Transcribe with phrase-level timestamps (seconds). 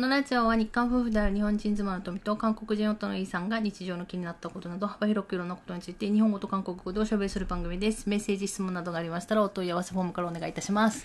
[0.00, 8.08] このラジオは日韓夫婦である日本人妻の富と韓国人夫のイさんが日常の気になったことなど幅広くいろんなことについて日本語と韓国語でおしゃべりする番組です。
[8.08, 11.04] メッセージ質問などがありましたらお問い合わせフォームからお願いいたします。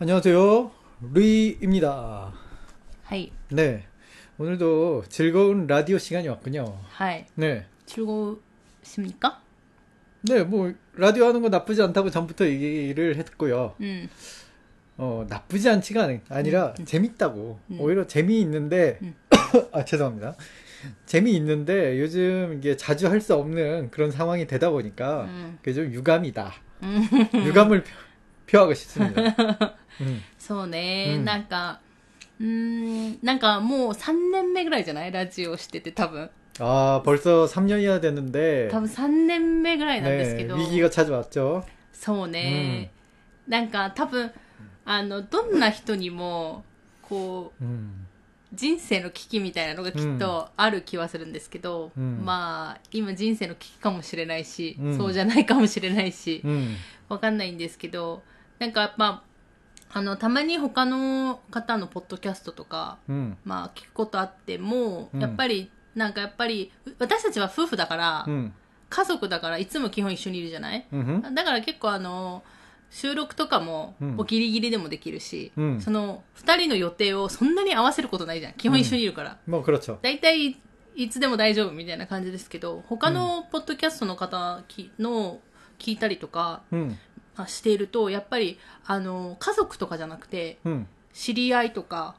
[0.00, 0.70] 안녕하세 요.
[1.12, 2.32] 루이입니 다.
[3.04, 3.30] はい。
[3.50, 3.86] ね.
[4.38, 6.72] 오늘도 즐거운 라디오 시간이 왔군 요.
[6.88, 7.26] はい。
[7.36, 7.66] ね 네.
[7.84, 8.36] 中国
[8.82, 9.42] しみか
[10.24, 13.74] 네, 뭐 라디오 하는 거 나쁘지 않다고 전부터 얘기를 했고 요.
[13.78, 14.08] うん。
[14.99, 17.59] 어, 나쁘지 않지가 아니, 아니라 재밌다고.
[17.71, 17.77] 음.
[17.81, 19.13] 오히려 재미있는데, 음.
[19.71, 20.35] 아, 죄송합니다.
[21.05, 25.57] 재미있는데 요즘 이게 자주 할 수 없는 그런 상황이 되다 보니까 음.
[25.61, 26.53] 그게 좀 유감이다.
[26.83, 27.45] うん。
[27.47, 27.89] 유감을 표,
[28.47, 29.21] 표하고 싶습니다.
[30.01, 30.21] 음.
[30.37, 31.79] そうね、う んなんか、
[32.39, 36.29] うーん、なんかもう3年目ぐらいじゃないラジオしてて多分。
[36.59, 40.55] 아, 벌써 3년이나 됐는데 多分3年目ぐらいなんですけ 네, ど。
[40.57, 41.63] 위기가 찾아왔죠.
[41.93, 42.91] そうね、
[43.47, 44.31] なんか多分
[44.84, 46.64] あの、どんな人にも、
[47.02, 48.06] こう、うん、
[48.52, 56.42] 人生の危機みたいなのがきっとある気はするんですけど、うん、まあ、今人生の危機かもしれないし、うん、そうじゃないかもしれないし、
[57.08, 58.22] わかんないんですけど、
[58.58, 59.22] なんかやっぱ、
[59.92, 62.98] あの、たまに他の方のポッドキャストとか、
[63.44, 68.26] まあ、聞くことあっても、やっぱり、なんかやっぱり、私たちは夫婦だから、
[68.88, 70.86] 家族だからいつも基本一緒にいるじゃない、
[71.34, 72.42] だから結構あの
[72.90, 78.52] 収録とかも、う、ギリギリでもできるし、うん、その2人の予定をそんなに合わせることないじゃん。
[78.54, 80.56] 基本一緒にいるから、うん、まあクラッチゃ大体
[80.96, 84.62] いつでも大丈夫みたいな感じですけど他のポッドキャストの方
[84.98, 85.40] の
[85.78, 86.62] 聞いたりとか、
[87.36, 90.58] まあ、しているとやっぱりあの家族とかじゃなくて、
[91.14, 92.16] 知り合いとか、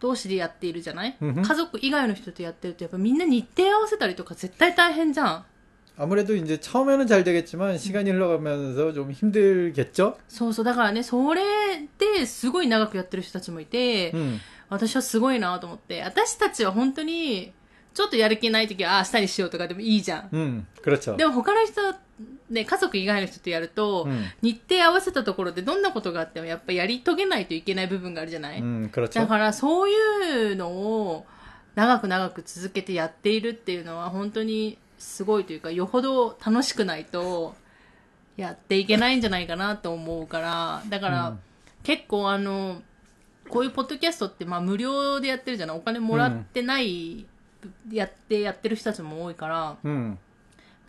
[0.00, 5.44] 同士でやっているじゃない、家族以外の人とやってるとやっぱみんな日程合わせたりとか絶対大変じゃん。
[5.97, 10.17] 아무래도 이제 처음에는 잘 되겠지만 시간이 흘러가면서 좀 힘들겠죠?
[10.27, 11.43] そうそうだからねそれ
[11.97, 14.39] ですごい長くやってる人たちもいて、 음.
[14.69, 17.51] 私はすごいなと思って私たちは本当に
[17.93, 20.65] ちょっとやる気ない時はあ明日にしようとかでもいいじゃん 음.
[20.81, 21.17] 그렇죠.
[21.17, 21.81] でも他の人
[22.49, 24.23] ね家族以外の人とやると、 음.
[24.41, 28.89] 日程合わせたところでどんなことがあってもやっぱやり遂げないといけない部分があるじゃない、 음.
[28.89, 29.27] だ 그렇죠.
[29.27, 31.25] からそういうのを
[31.75, 37.54] 長く長く続けてやっているっていうのは本当に すごいというかよほど楽しくないと
[38.36, 41.40] やっていけないんじゃないかなと思うからだから、うん。
[41.82, 42.82] 結構あの
[43.48, 45.76] こういうポッドキャストってまあ無料でやってるじゃない？
[45.76, 47.24] お金もらってない、
[47.92, 50.18] やってやってる人たちも多いから 음.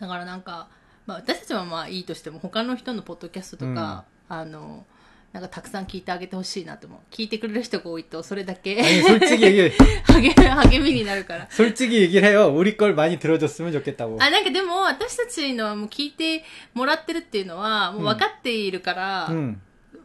[0.00, 0.68] だからなんか、
[1.06, 4.84] まあ、私たちはまあいいとしても他の人のポッドキャストとか、あの
[5.33, 9.75] なんかたくさん聞いてあげてほしいなと思う聞いてくれる人が多いとそれだけ 아니 솔직히 얘기
[10.13, 12.53] 励励みになるから 솔직히 얘기를 해요.
[12.55, 14.17] 우리 걸 많이 들어줬으면 좋겠다고.
[14.21, 16.43] あなんかでも私たちのはもう聞いて
[16.75, 19.55] もらってるっていうのはもう分かっているから、 음.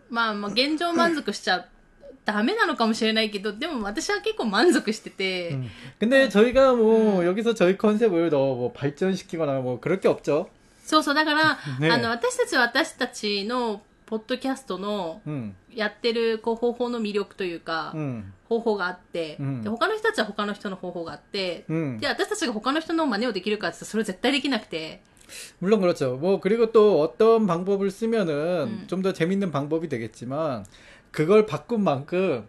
[0.08, 1.66] まあまあ現状満足しちゃ
[2.24, 5.68] ダメなのかもしれないけどでも私は結構満足してて、 음.
[6.00, 10.48] 근데 저희가 뭐 여기서 저희 컨셉을 더 뭐 발전시키거나 뭐 그럴 게 없죠.
[10.86, 13.82] そうそうだから、 ねあの私たちは私たちの
[14.12, 15.54] ポッドキャストの 음.
[15.70, 18.32] やってるこう方法の魅力というか、 음.
[18.48, 21.98] 方法があって、うんで他の人たちは他の人の方法があって、 음.
[22.00, 25.02] で私たちが他の人の真似をできるかって言ったらそれは絶対できなくて
[25.60, 26.16] 물론 그렇죠.
[26.16, 28.34] 뭐 그리고 또 어떤 방법을 쓰면은
[28.68, 28.84] 음.
[28.88, 30.64] 좀 더 재밌는 방법이 되겠지만
[31.10, 32.48] 그걸 바꾼 만큼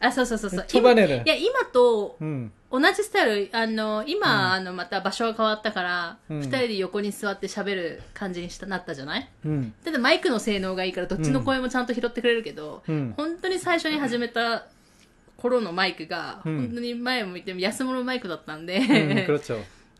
[0.00, 0.64] あ、そうそうそうそう。
[0.66, 1.22] 飛ばる。
[1.24, 2.16] いや、今と
[2.70, 14.66] 同じスタイル、あの、今、あの、また場所が変わったから、二、人で横に座って喋る感じにしたなったじゃない、うん、ただマイクの性能がいいから、どっちの声もちゃんと拾ってくれるけど、うん、本当に最初に始めた
[15.36, 18.82] 頃のマイクが、本当に前を向いて安物マイクだったんで、う
[19.34, 19.40] ん、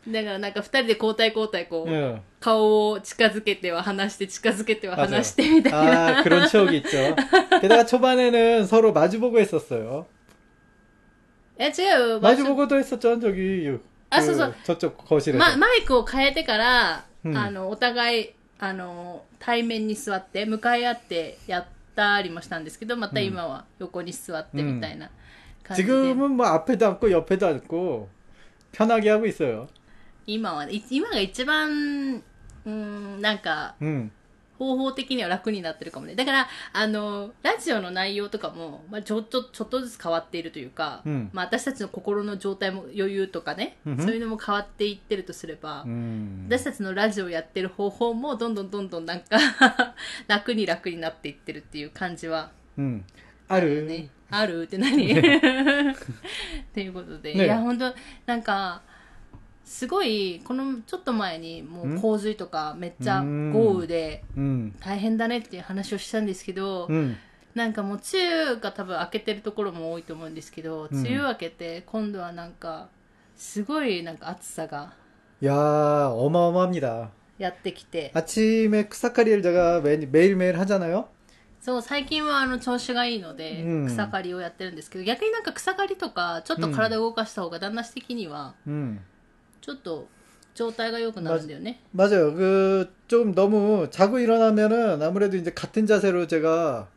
[0.08, 2.22] だからなんか2人で交代交代こう、 예.
[2.40, 5.08] 顔を近づけては離して近づけては 맞아요.
[5.10, 6.90] 離してみたいな、 아, 그런 추억이 있죠.
[7.62, 10.06] 게다가 초반에는 서로 마주보고 했었어요.
[11.58, 13.66] え違う 마주보고도 했었죠, 저기.
[13.66, 15.38] 그, 아, 써서- 저쪽 거실에서.
[15.38, 21.66] ま、マイクを変えてから、うんあのお互いあの対面に座って向かい合ってやっ
[21.96, 25.10] たりもしたんですけどまた今は横に座ってみたいな
[25.64, 28.08] 感じで、 지금은 뭐 앞에도 앉고 옆에도 앉고
[28.72, 29.68] 편하게 하고 있어요.
[30.27, 32.23] 今は、い今が一番、
[32.65, 34.11] うん、なんか、 음.
[34.57, 36.15] 方法的には楽になってるかもね。
[36.15, 46.47] だから、あの、ラジオの内容とかも、まあ、ちょっと、ちょっとずつ変わっているというか、うんまあ、私たちの心の状態も余裕とかね、うんそういうのも変わっていってるとすれば、うん。
[46.49, 49.37] 私たちのラジオやってる方法もどんどんどんどんなんか
[50.29, 53.05] 楽に楽になっていってるっていう感じはうん。
[53.49, 53.75] ある？
[53.75, 54.09] よね。
[54.31, 55.13] あるって何？
[55.19, 55.95] っ
[56.73, 57.93] ていうことで、ねいや本当
[58.27, 58.83] なんか
[59.66, 64.76] すごいこのちょっと前にもう洪水とかめっちゃうん豪雨でうん。
[64.80, 67.18] 大変だねっていう話をしたんですけど、うん。
[67.54, 72.90] なんかもう梅雨が多分明けてるところも多いと思うんですけど、うん梅雨明けて今度はなんか
[73.36, 74.94] すごいなんか暑さが
[75.44, 77.10] 야, 어마어마합니다.
[77.38, 81.06] やってきて 아침에草刈리를 제가 매, 매일매일 하잖아요.
[81.62, 89.00] そう最近はあの調子がいいのでうん草刈りをやってるんですけど、逆になんか草刈りとかちょっと体を動かした方が旦那的には 음.
[89.64, 90.08] ちょっと
[90.56, 92.34] 状態が良くなるんだよね 맞아요.
[92.34, 96.90] 그, 좀 너무 자고 일어나면은 아무래도 이제 같은 자세로 제가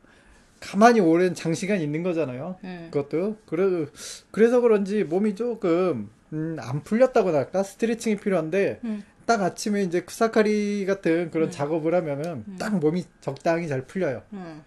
[0.60, 2.58] 가만히 오랜 장시간 있는 거잖아요.
[2.62, 3.36] うん 그것도.
[3.46, 3.86] 그래,
[4.30, 7.62] 그래서 그런지 몸이 조금, 음, 안 풀렸다고 할까?
[7.62, 11.50] 스트레칭이 필요한데, うん 딱 아침에 이제 쿠사카리 같은 그런 음.
[11.52, 14.22] 작업을 하면은 딱 몸이 적당히 잘 풀려요.
[14.32, 14.62] うん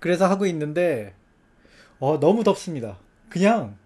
[0.00, 1.14] 그래서 하고 있는데,
[2.00, 2.98] 어, 너무 덥습니다.
[3.28, 3.76] 그냥,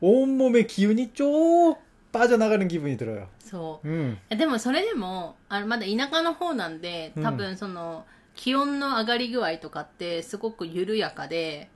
[0.00, 1.76] 온몸의 기운이 쭉
[2.13, 3.27] バージョン流れ気分にとろよ。
[3.39, 8.05] そう、でもそれでもあのまだ田舎の方なんで多分その、
[8.35, 11.69] 気温の上がり具合とかってすごく緩やかで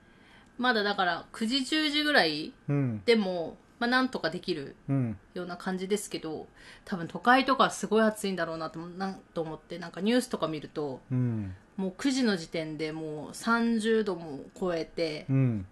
[0.58, 2.52] まだだから9時10時ぐらい
[3.04, 4.74] でも、まあ、なんとかできる
[5.34, 6.46] ような感じですけど、
[6.84, 15.66] 多分都会とかすごい暑いんだろうなとなんと思ってなんかニュースとか見ると、うん、もう9時の時点でもう30度も超えて、うん、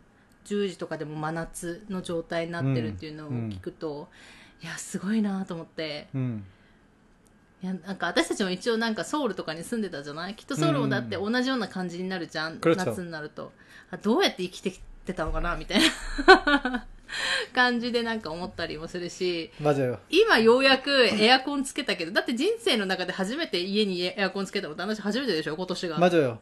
[0.45, 4.01] 10時とかでも真夏の状態になってるっていうのを聞くと、うん。
[4.01, 4.07] うん
[4.62, 6.08] いやすごいなと思って。
[6.16, 6.44] 음.
[7.64, 13.52] いやなんか私たちも一応なんかソウルとかに住んでたじゃないきっとソウルもだって同じような感じになるじゃん、 그렇죠 夏になると
[13.92, 15.80] あどうやって生きてきてたのかなみたい
[16.26, 16.88] な
[17.54, 20.00] 感じでなんか思ったりもするし 맞아요.
[20.10, 26.40] 今ようやくエアコンつけたけどだって人生の中で初めて家にエアコンつけたのって私初めてでしょ今年が 맞아요.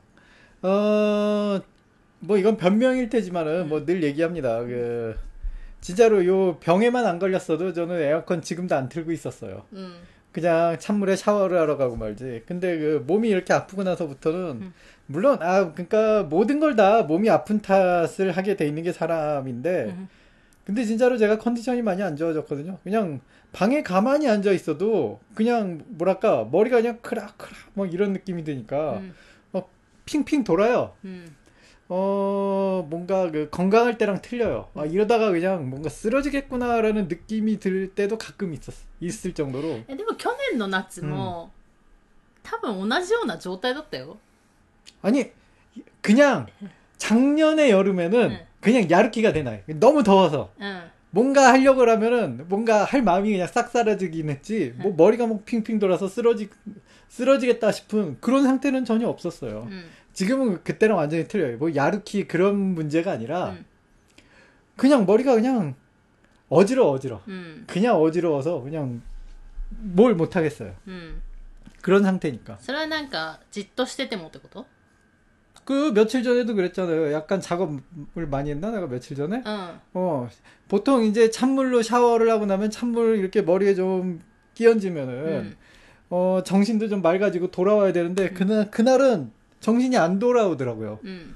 [0.62, 1.62] 어,
[2.22, 4.60] 뭐 이건 변명일 테지만은 뭐 늘 얘기합니다.
[4.60, 5.18] 그,
[5.85, 9.65] 진짜로 요 병에만 안 걸렸어도 저는 에어컨 지금도 안 틀고 있었어요.
[9.75, 9.97] 음.
[10.33, 12.43] 그냥 찬물에 샤워를 하러 가고 말지.
[12.47, 14.73] 근데 그 몸이 이렇게 아프고 나서부터는 음.
[15.05, 20.09] 물론 아 그러니까 모든 걸 다 몸이 아픈 탓을 하게 돼 있는 게 사람인데 음.
[20.65, 22.79] 근데 진짜로 제가 컨디션이 많이 안 좋아졌거든요.
[22.83, 23.21] 그냥
[23.53, 29.15] 방에 가만히 앉아 있어도 그냥 뭐랄까 머리가 그냥 크락크락 뭐 이런 느낌이 드니까 음.
[29.53, 29.69] 막
[30.07, 30.95] 핑핑 돌아요.
[31.05, 31.37] 음.
[31.90, 34.70] うん、 어, 뭔가 그 건강할 때랑 틀려요.
[34.76, 39.84] 아, 이러다가 그냥 뭔가 쓰러지겠구나라는 느낌이 들 때도 가끔 있었, 있을 정도로.
[39.88, 41.52] えでも去年の夏も、
[42.44, 44.18] 多分同じような状態だったよ
[45.02, 45.32] 아니,
[46.02, 46.48] 그냥
[46.98, 48.40] 작년의 여름에는 응.
[48.62, 49.62] 그냥 야르키가 되나요?
[49.68, 50.52] 너무 더워서.
[50.60, 54.74] うん 뭔가 하려고 하면은 뭔가 할 마음이 그냥 싹 사라지긴 했지.
[54.78, 56.50] 뭐 머리가 막 핑핑 돌아서 쓰러지,
[57.08, 59.68] 쓰러지겠다 싶은 그런 상태는 전혀 없었어요.
[59.72, 61.58] うん 지금은 그때랑 완전히 틀려요.
[61.58, 63.66] 뭐 야르키 그런 문제가 아니라 うん
[64.76, 65.76] 그냥 머리가 그냥
[66.50, 67.22] 어지러워 어지러워.
[67.28, 69.02] うん 그냥 어지러워서 그냥
[69.70, 70.74] 뭘 못하겠어요.
[70.88, 71.22] うん
[71.82, 72.58] 그런 상태니까.
[72.60, 74.66] それはなんかじっとしててもってこと
[75.66, 77.14] 그 며칠 전에도 그랬잖아요.
[77.14, 78.72] 약간 작업을 많이 했나?
[78.72, 79.38] 내가 며칠 전에?
[79.46, 80.28] うん 어,
[80.68, 84.20] 보통 이제 찬물로 샤워를 하고 나면 찬물 이렇게 머리에 좀
[84.56, 85.56] 끼얹으면은, うん
[86.10, 89.32] 어, 정신도 좀 맑아지고 돌아와야 되는데, 그날, 그날은
[89.65, 90.99] 정신이 안 돌아오더라고요.
[91.05, 91.35] 음.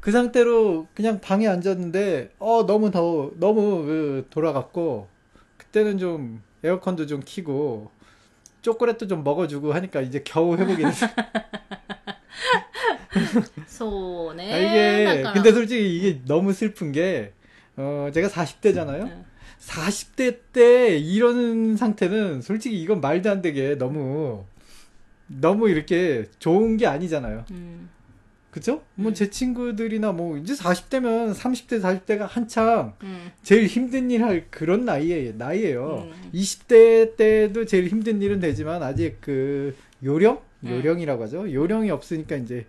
[0.00, 5.06] 그 상태로 그냥 방에 앉았는데 어 너무 더워 너무 으, 돌아갔고
[5.56, 7.92] 그때는 좀 에어컨도 좀 키고
[8.60, 11.10] 초콜릿도 좀 먹어주고 하니까 이제 겨우 회복이 됐어요.
[13.68, 17.32] 손에 아, 이게 근데 솔직히 이게 너무 슬픈 게
[17.76, 19.22] 어, 제가 40대잖아요.
[19.60, 24.44] 40대 때 이런 상태는 솔직히 이건 말도 안 되게 너무
[25.26, 27.44] 너무 이렇게 좋은 게 아니잖아요.
[27.50, 27.88] 음.
[28.50, 28.82] 그죠?
[28.94, 29.30] 뭐제 음.
[29.30, 33.32] 친구들이나 뭐 이제 40대면 30대 40대가 한창 음.
[33.42, 36.08] 제일 힘든 일 할 그런 나이에 나이에요.
[36.08, 36.30] 음.
[36.32, 40.70] 20대 때도 제일 힘든 일은 되지만 아직 그 요령 음.
[40.70, 41.52] 요령이라고 하죠.
[41.52, 42.66] 요령이 없으니까 이제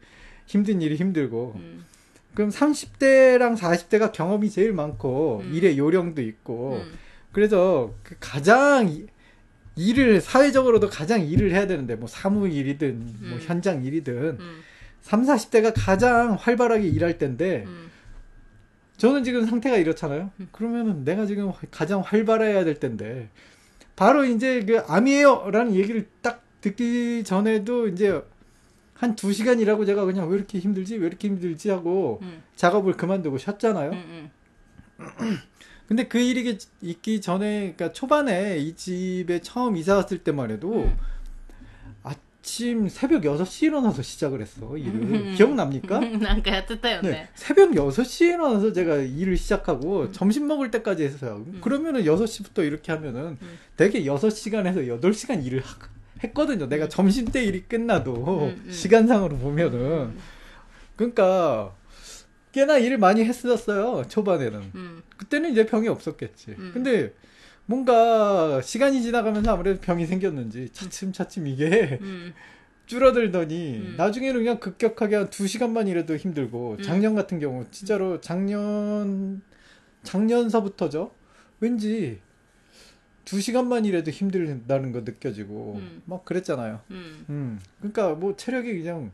[0.47, 1.53] 힘든 일이 힘들고.
[1.57, 1.85] 음.
[2.33, 5.53] 그럼 30대랑 40대가 경험이 제일 많고 음.
[5.53, 6.81] 일의 요령도 있고.
[7.31, 9.05] 그래서 그 가장
[9.75, 13.29] 일을 사회적으로도 가장 일을 해야 되는데 뭐 사무 일이든 뭐 음.
[13.31, 14.61] 뭐 현장 일이든 음.
[15.01, 17.91] 3, 40대가 가장 활발하게 일할 때인데 음.
[18.97, 20.31] 저는 지금 상태가 이렇잖아요.
[20.39, 20.47] 음.
[20.51, 23.29] 그러면은 내가 지금 가장 활발해야 될 때인데
[23.95, 28.21] 바로 이제 그 암이에요라는 얘기를 딱 듣기 전에도 이제
[28.95, 32.41] 한 두 시간 일하고 제가 그냥 왜 이렇게 힘들지 왜 이렇게 힘들지 하고 음.
[32.55, 33.91] 작업을 그만두고 쉬었잖아요.
[33.91, 34.31] 음,
[35.87, 40.91] 근데 그 일이 있기 전에 그러니까 초반에 이 집에 처음 이사 왔을 때만 해도
[42.01, 45.33] 아침 새벽 6시에 일어나서 시작을 했어 일을.
[45.35, 45.99] 기억납니까?
[47.11, 47.29] 네.
[47.35, 53.37] 새벽 6시에 일어나서 제가 일을 시작하고 점심 먹을 때까지 했어요 그러면은 6시부터 이렇게 하면은
[53.77, 55.75] 되게 6시간에서 8시간 일을 하,
[56.23, 56.67] 했거든요.
[56.67, 60.15] 내가 점심 때 일이 끝나도 시간상으로 보면은.
[60.95, 61.75] 그러니까
[62.53, 64.71] 꽤나 일을 많이 했었어요 초반에는.
[65.17, 66.55] 그때는 이제 병이 없었겠지.
[66.57, 66.71] 음.
[66.73, 67.13] 근데
[67.65, 72.33] 뭔가 시간이 지나가면서 아무래도 병이 생겼는지 차츰차츰 이게 음.
[72.85, 73.95] 줄어들더니 음.
[73.97, 76.83] 나중에는 그냥 급격하게 한 2시간만 일해도 힘들고 음.
[76.83, 78.21] 작년 같은 경우 진짜로 음.
[78.21, 79.41] 작년
[80.03, 81.11] 작년서부터죠.
[81.59, 82.19] 왠지
[83.25, 86.03] 2시간만 일해도 힘들다는 거 느껴지고 음.
[86.05, 86.81] 막 그랬잖아요.
[86.91, 87.59] 음.
[87.79, 89.11] 그러니까 뭐 체력이 그냥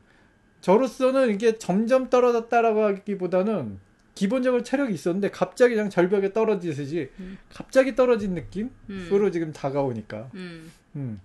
[0.59, 3.79] 저로서는 이게 점점 떨어졌다라고 하기보다는
[4.14, 7.36] 기본적으로 체력이 있었는데 갑자기 그냥 절벽에 떨어지듯이 음.
[7.52, 9.32] 갑자기 떨어진 느낌으로 うん。
[9.32, 10.70] 지금 다가오니까 うん。
[10.96, 11.20] 음.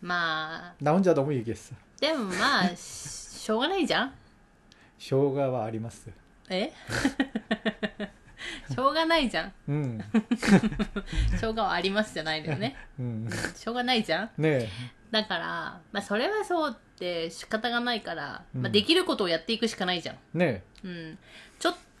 [0.00, 1.74] まあ、 나 혼자 너무 얘기했어.
[2.00, 2.80] でもまあ、し
[3.46, 4.12] しょうがないじゃん
[4.98, 6.10] 쇼가 아리마스.
[6.48, 6.72] え
[8.72, 9.52] しょうがないじゃん。
[9.68, 10.00] 음.
[11.38, 12.76] しょうがはありますじゃないのよね。
[12.98, 13.28] 음.
[13.56, 14.30] しょうがないじゃん。
[14.38, 14.68] 네.
[15.10, 20.16] だから、まあそれはそうって仕方がないから、うんまあできることをやっていくしかないじゃん。
[20.34, 20.62] 네.
[20.84, 21.18] うん。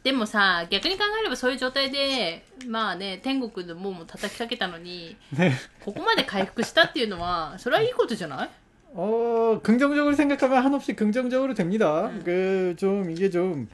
[0.06, 5.50] でもさ、逆に考えればそういう状態で、まあね、天国の門も叩きかけたのに、 네.
[5.84, 8.50] ここまで回復したっていうのは、それはいいことじゃない
[8.94, 12.06] 어, 긍정적으로 생각하면 한없이 긍정적으로 됩니다.
[12.06, 12.22] 음.
[12.24, 13.68] 그, 좀, 이게 좀,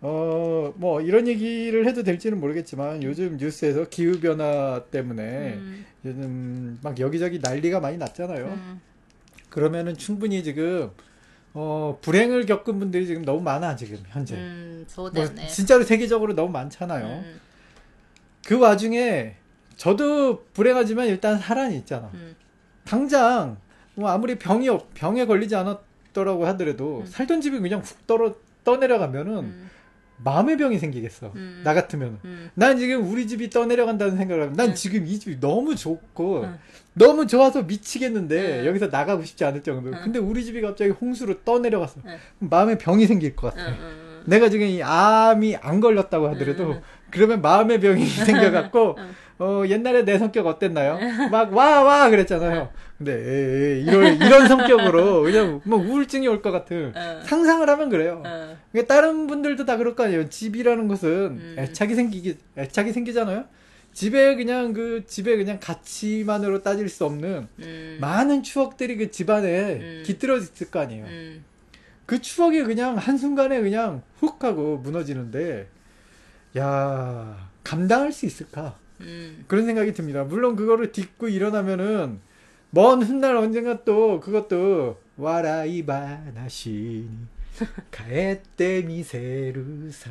[0.00, 5.84] 어, 뭐, 이런 얘기를 해도 될지는 모르겠지만, 요즘 뉴스에서 기후변화 때문에, うん。
[6.06, 8.46] 요즘 막 여기저기 난리가 많이 う 났잖아요.
[8.46, 8.80] ん。
[9.50, 10.90] 그러면은 충분히 지금,
[11.57, 14.35] 어, 불행을 겪은 분들이 지금 너무 많아 지금 현재.
[14.35, 15.47] 음, 뭐, 네.
[15.47, 17.05] 진짜로 세계적으로 너무 많잖아요.
[17.05, 17.39] 음, 음.
[18.45, 19.37] 그 와중에
[19.77, 22.11] 저도 불행하지만 일단 사람이 있잖아.
[22.13, 22.35] 음.
[22.83, 23.57] 당장
[23.95, 27.05] 뭐 아무리 병이 병에 걸리지 않았더라고 하더라도 음.
[27.05, 28.35] 살던 집이 그냥 훅 떨어
[28.65, 29.69] 떠내려가면은 음.
[30.17, 31.31] 마음의 병이 생기겠어.
[31.35, 31.61] 음.
[31.63, 32.19] 나 같으면.
[32.25, 32.49] 음.
[32.53, 34.75] 난 지금 우리 집이 떠내려간다는 생각을 하면 난 음.
[34.75, 36.57] 지금 이 집이 너무 좋고 어.
[36.93, 38.67] 너무 좋아서 미치겠는데 네.
[38.67, 39.95] 여기서 나가고 싶지 않을 정도.
[39.95, 39.99] 어.
[40.03, 41.99] 근데 우리 집이 갑자기 홍수로 떠내려갔어.
[42.05, 42.17] 네.
[42.39, 43.71] 마음의 병이 생길 것 같아.
[43.71, 43.75] 어,
[44.25, 46.81] 내가 지금 이 암이 안 걸렸다고 하더라도 음, 음, 음.
[47.11, 48.97] 그러면 마음의 병이 생겨갖고
[49.37, 50.97] 어, 옛날에 내 성격 어땠나요?
[51.29, 52.09] 막 와와 와!
[52.09, 52.69] 그랬잖아요.
[52.97, 57.21] 네, 이런, 이런 성격으로 그냥 뭐 우울증이 올 것 같은 어.
[57.25, 58.23] 상상을 하면 그래요.
[58.25, 58.57] 어.
[58.71, 60.29] 그러니까 다른 분들도 다 그럴 거 아니에요.
[60.29, 61.55] 집이라는 것은 음.
[61.59, 63.45] 애착이 생기기 애착이 생기잖아요.
[63.91, 67.97] 집에 그냥 그 집에 그냥 가치만으로 따질 수 없는 음.
[68.01, 70.03] 많은 추억들이 그 집안에 음.
[70.05, 71.05] 깃들어 있을 거 아니에요.
[71.05, 71.43] 음.
[72.05, 75.67] 그 추억이 그냥 한순간에 그냥 훅 하고 무너지는데,
[76.57, 78.77] 야, 감당할 수 있을까?
[79.01, 79.43] 음.
[79.47, 80.23] 그런 생각이 듭니다.
[80.23, 82.19] 물론 그거를 딛고 일어나면은,
[82.74, 87.08] 먼 훗날 언젠가 또 그것도, 와라이바나시니,
[87.90, 90.10] 가에떼 미세루사.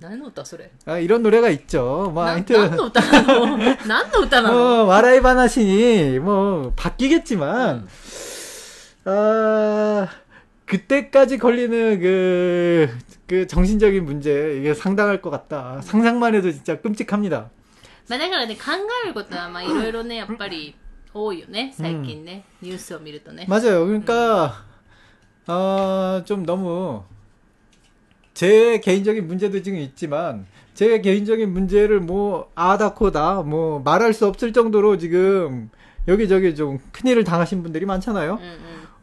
[0.00, 2.10] 何の歌それ 아, 이런 노래가 있죠.
[2.12, 7.86] 뭐, な 하여튼, 何の歌なの何の歌 なの 뭐, 와라이바나시니, 뭐, 바뀌겠지만,
[9.04, 10.08] 아,
[10.66, 12.88] 그때까지 걸리는 그,
[13.26, 15.80] 그 정신적인 문제, 이게 상당할 것 같다.
[15.82, 17.50] 상상만 해도 진짜 끔찍합니다.
[18.08, 18.72] まあだからね、考
[19.04, 20.74] えることはまあいろいろね、やっぱり
[21.14, 22.44] 多いよね、最近ね。
[22.62, 23.46] ニュースを見るとね。
[23.48, 23.84] 맞아요.
[23.86, 24.64] 그러니까,
[25.48, 27.02] 어, 좀 너무,
[28.34, 34.98] 제 개인적인 문제도 지금 있지만, 제 개인적인 문제를 뭐, 아다코다, 뭐, 말할 수 없을 정도로
[34.98, 35.70] 지금,
[36.08, 38.34] 여기저기 좀 큰일을 당하신 분들이 많잖아요.
[38.34, 38.60] うんうん。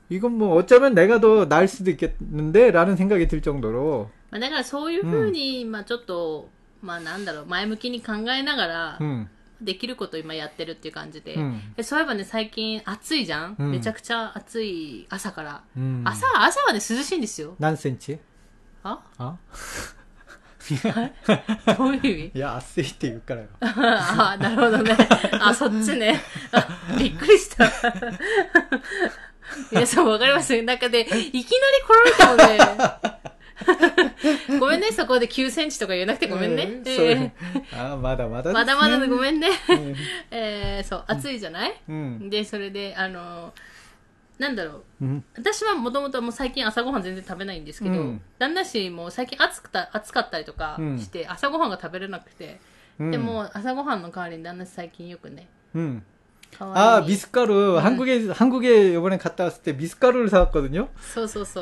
[0.09, 6.49] 이건 뭐, 어쩌면 내가 더 나을 수도 있겠는데, 라는 생각이 들 정도로, まあだからそういうふうに、まあちょっと、
[6.81, 9.27] まあなんだろう、前向きに考えながら、 음,
[9.64, 17.54] できること今やってるっていう感じで、うん、そういえばね最近暑いじゃん、うん、めちゃくちゃ暑い朝から、うん、朝朝はね涼しいんですよ。
[17.58, 18.18] 何センチ？
[18.84, 18.98] あ？
[19.18, 19.36] あ？
[21.76, 22.38] どういう意味？
[22.38, 23.48] いや暑いって言うからよ。
[23.60, 24.96] ああなるほどね。
[25.40, 26.20] あそっちね。
[26.98, 27.68] びっくりした。
[29.70, 30.62] 皆さんわかります？
[30.62, 34.11] なんかで、ね、いきなり来られたもね。
[34.60, 36.64] ごめんね、そこで9センチとか言えなくてごめんね。
[36.64, 37.30] うんえそう
[37.78, 39.20] あ、まだまだーまだまだでごん。
[39.20, 39.48] めんね。
[39.68, 39.96] うん
[40.30, 42.30] えーそう、暑いじゃない、うん。
[42.30, 43.52] で、それで、あの、
[44.38, 45.04] なんだろう。
[45.04, 45.24] うん。
[45.36, 52.60] 私はもともともう最近朝ごはん全然食べないんですけど、うん旦那氏も最近暑くた暑かったりとかうんして、朝ごはんが食べれなくて、
[52.98, 56.02] うんで、も朝ごはんの代わりに旦那氏最近よくね、うん。
[56.60, 57.06] 어, 아 네.
[57.06, 57.84] 미숫가루 응.
[57.84, 60.88] 한국에 한국에 이번에 갔다 왔을 때 미숫가루를 사왔거든요.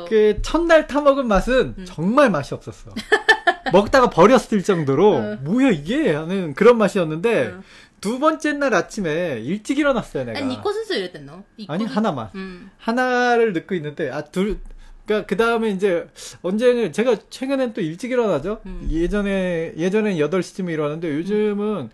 [0.09, 1.85] 그 첫날 타 먹은 맛은 응.
[1.85, 2.91] 정말 맛이 없었어.
[3.71, 5.39] 먹다가 버렸을 정도로 응.
[5.43, 7.61] 뭐야 이게 하는 그런 맛이었는데 어.
[8.01, 10.39] 두 번째 날 아침에 일찍 일어났어요 내가.
[10.39, 11.43] 아니 이코스스 이랬댔노?
[11.67, 12.71] 아니 하나만 음.
[12.77, 14.59] 하나를 넣고 있는데 아 둘.
[15.05, 16.07] 그러니까 그 다음에 이제
[16.41, 18.61] 언제는 제가 최근엔 또 일찍 일어나죠.
[18.65, 18.87] 음.
[18.89, 21.89] 예전에 예전엔 8 시쯤에 일어났는데 요즘은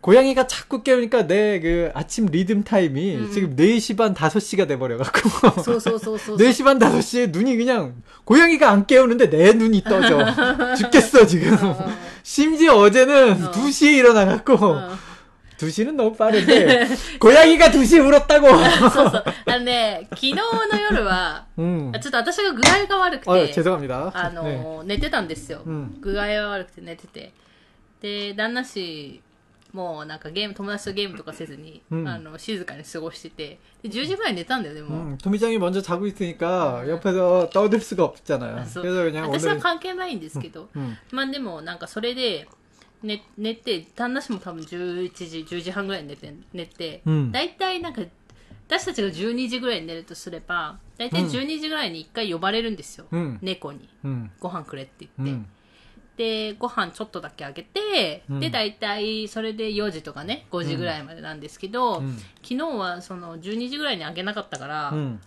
[0.00, 3.30] 고양이가 자꾸 깨우니까 내 그 아침 리듬 타임이 음.
[3.32, 5.28] 지금 4시 반 5시가 돼 버려 갖고
[5.62, 10.24] そうそうそうそう 4시 반 5시에 눈이 그냥 고양이가 안 깨우는데 내 눈이 떠져.
[10.76, 11.52] 죽겠어 지금.
[11.54, 13.50] うんうん 심지어 어제는 어.
[13.52, 14.88] 2시에 일어나 갖고 うん
[15.58, 16.86] 2시는 너무 빠른데
[17.18, 18.46] 고양이가 2시에 울었다고.
[18.90, 19.24] そうそう。
[19.46, 21.90] あのね、昨日の夜は、 음.
[21.94, 24.12] あちょっと私が具合が悪く 어, て、 죄송합니다.
[24.14, 24.34] あ 네.
[24.34, 25.62] の、寝てたんですよ。
[25.64, 27.32] うん具合が悪くて寝てて。
[28.02, 29.22] で、旦那氏
[29.72, 34.96] もなんかゲーム、友達とゲームとかせずに、うんあの、静かに過ごしてて、で10時ぐらいに寝たんだよ、でも。
[34.96, 36.88] 음, 도미장이 먼저 자고 있으니까 음.
[36.88, 38.56] 옆에서 떠들 수가 없잖아요.
[38.58, 42.48] あそう 그래서 그냥 私は 오늘 関係ないんですけど、 음, まあでもなんかそれで
[43.02, 48.02] 寝寝て旦那氏も多分11時10時半ぐらいに寝て寝て、うん大体なんか
[48.68, 55.46] 私たちが12時ぐらいに寝るとすれば大体うん12時ぐらいに1回呼ばれるんですよ、 음, 猫に 음, ご飯くれって言って、 음,
[56.20, 65.18] でご飯ちょっとだけあげて、うんで大体それで4時とかね5時ぐらいまでなんですけど、 음, 昨日はその12時ぐらいにあげなかったから、 음.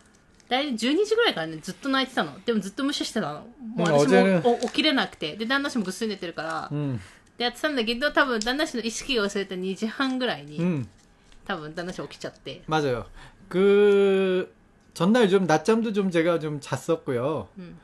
[0.48, 3.46] 大体12時ぐらいからねずっと泣いてたのでもずっと無視してたの
[3.76, 7.00] もううん私お茶もお起きれなくてで旦那氏もぐっすり寝てるから、 음,
[7.38, 10.88] でやってたんだけど多分旦那氏の意識が忘れた2時半ぐらいに、 음.
[11.46, 13.06] 多分旦那氏起きちゃって 맞아요.
[13.48, 14.52] 그
[14.96, 17.48] 전날 좀 낮잠도 좀 제가 좀 잤었고요.
[17.60, 17.78] 음.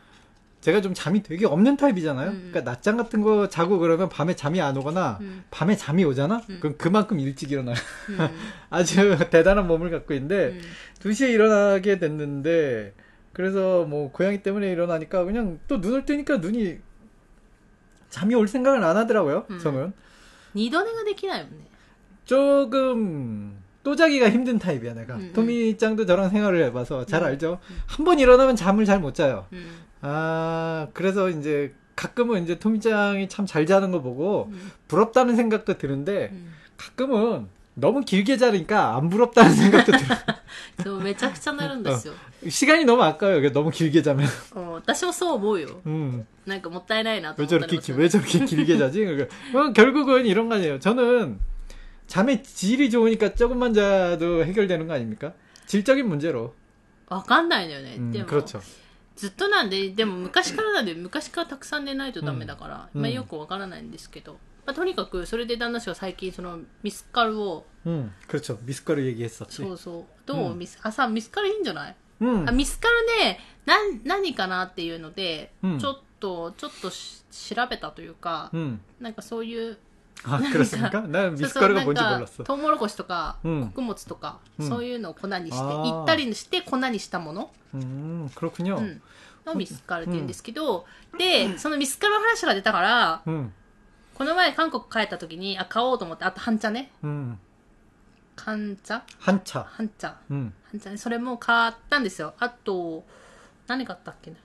[0.61, 2.31] 제가 좀 잠이 되게 없는 타입이잖아요.
[2.31, 2.49] 음.
[2.51, 5.45] 그러니까 낮잠 같은 거 자고 그러면 밤에 잠이 안 오거나 음.
[5.51, 6.43] 밤에 잠이 오잖아.
[6.51, 6.59] 음.
[6.61, 7.73] 그럼 그만큼 일찍 일어나.
[7.73, 8.19] 음.
[8.69, 10.61] 아주 대단한 몸을 갖고 있는데 음.
[11.01, 12.95] 2시에 일어나게 됐는데
[13.33, 16.79] 그래서 뭐 고양이 때문에 일어나니까 그냥 또 눈을 뜨니까 눈이
[18.11, 19.47] 잠이 올 생각을 안 하더라고요.
[19.63, 19.93] 저는.
[20.55, 21.47] 니더네가 되기나요?
[22.25, 27.77] 조금 또자기가 힘든 타입이야 내가 음, 토미짱도 저랑 생활을 해봐서 잘 알죠 음.
[27.87, 29.79] 한번 일어나면 잠을 잘 못 자요 음.
[30.02, 36.30] 아 그래서 이제 가끔은 이제 토미짱이 참 잘 자는 거 보고 うん 부럽다는 생각도 드는데
[36.32, 40.16] うん 가끔은 너무 길게 자니까 안 부럽다는 생각도 들어.
[40.84, 42.14] そうめちゃくちゃなるんですよ、
[42.48, 43.40] 시간이 너무 아까워요.
[43.40, 44.28] 이게 너무 길게 자면.
[44.56, 46.26] うん私もそう思うよ 음.
[46.46, 49.04] なんかもったいないなと 왜 思ったり 저렇게 もす 기- る 왜 저렇게 길게 자지?
[49.04, 50.80] 그러니까 어, 결국은 이런 거 아니에요.
[50.80, 51.40] 저는
[52.08, 55.34] 잠의 질이 좋으니까 조금만 자도 해결되는 거 아닙니까?
[55.66, 56.54] 질적인 문제로.
[57.08, 58.62] わかんないのよね、 음, でも 그렇죠.
[59.20, 64.34] ずっとなんででも昔からなんで昔からたくさん寝ないとダメだから、うんまあ、よくわからないんですけど、
[64.66, 68.58] まあ、とにかくそれで旦那氏は最近そのミスカルを 음, 그렇죠.
[68.66, 69.64] 미숫가루 얘기했었지.
[69.64, 78.80] そうそうどう、うんミスあさミスカルいいんじゃない 음, あミスカルねなん何かなっていうので、うんちょっとちょっとし調べたというか、 음.
[79.00, 79.78] なんかそういう
[80.28, 81.02] 아, 그렇습니까?
[81.08, 82.44] 난 そうそう 미숫가루가 なん 뭔지 か 몰랐어.
[82.44, 88.78] トウモロコシとか、うん穀物とか、うんそういうのを粉にしてあーいったりして粉にしたもの、 음, 그렇군요.
[88.78, 89.02] うん、
[89.46, 90.86] のミスカルって言うんですけど、
[91.18, 93.52] でそのミスカルの話が出たから 음,
[94.16, 97.38] この前韓国帰った時にあ買おうと思ってあと半茶ね 음.
[98.38, 99.64] 半茶 한차.
[99.66, 100.52] 半茶 음.
[100.72, 103.04] 半茶ねそれも買ったんですよあと
[103.68, 104.38] 何買ったっけな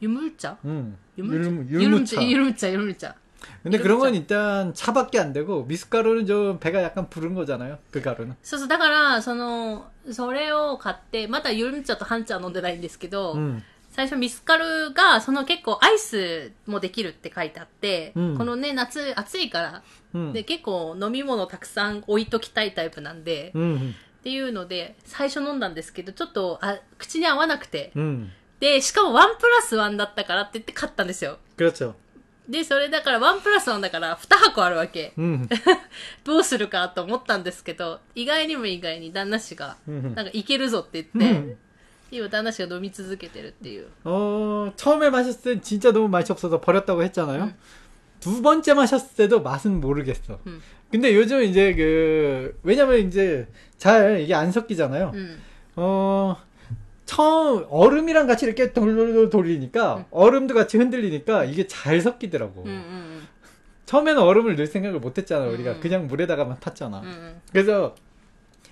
[0.00, 0.96] ユムル茶 음.
[1.16, 2.22] 유물차 율무, 율무차.
[2.22, 3.14] 유물차 유물차
[3.62, 4.20] 근데 그런 건 율무차.
[4.20, 7.78] 일단 차밖에 안 되고 미숫가루는 좀 배가 약간 부른 거잖아요.
[7.90, 8.34] 그 가루는.
[8.42, 13.62] そうそうだからそのそれを買ってまだユルム茶と半茶は飲んでないんですけど、 음.
[13.90, 19.82] 最初ミスカルがその結構アイスもできるって書いてあって、うんこのね夏暑いから、
[20.14, 20.32] 음.
[20.32, 23.94] で結構飲み物たくさん置いときたいタイプなんで、っ 음.
[24.22, 28.30] ていうので最初飲んだんですけどちょっとあ口に合わなくて 음.
[28.60, 31.94] でしかもワンプラスワンだったからって言って買ったんですよ 그렇죠.
[32.48, 35.46] でそれだからワンプラスワンだから2箱あるわけ 음.
[36.24, 40.14] どうするかと思ったんですけど意外にも意外に旦那氏が 음.
[40.14, 41.56] なんかいけるぞって言って、 음.
[42.10, 47.44] 今旦那氏が飲み続けてるっていう 어, 처음에 마셨을 땐 진짜 너무 맛이 없어서 버렸다고 했잖아요.
[47.44, 47.54] 음.
[48.20, 50.38] 두 번째 마셨을 때도 맛은 모르겠어.
[50.46, 50.62] 음.
[50.90, 55.12] 근데 요즘 이제 그, 왜냐면 이제 잘 이게 안 섞이잖아요.
[55.14, 55.38] うん、
[55.76, 56.36] 어,
[57.05, 59.99] 처음 얼음이랑 같이 이렇게 돌돌돌 돌리니까 응.
[59.99, 60.05] 음.
[60.11, 62.63] 얼음도 같이 흔들리니까 이게 잘 섞이더라고.
[62.65, 63.21] 응,
[63.85, 67.01] 처음에는 얼음을 넣을 생각을 못했잖아 우리가 그냥 물에다가만 탔잖아.
[67.51, 67.95] 그래서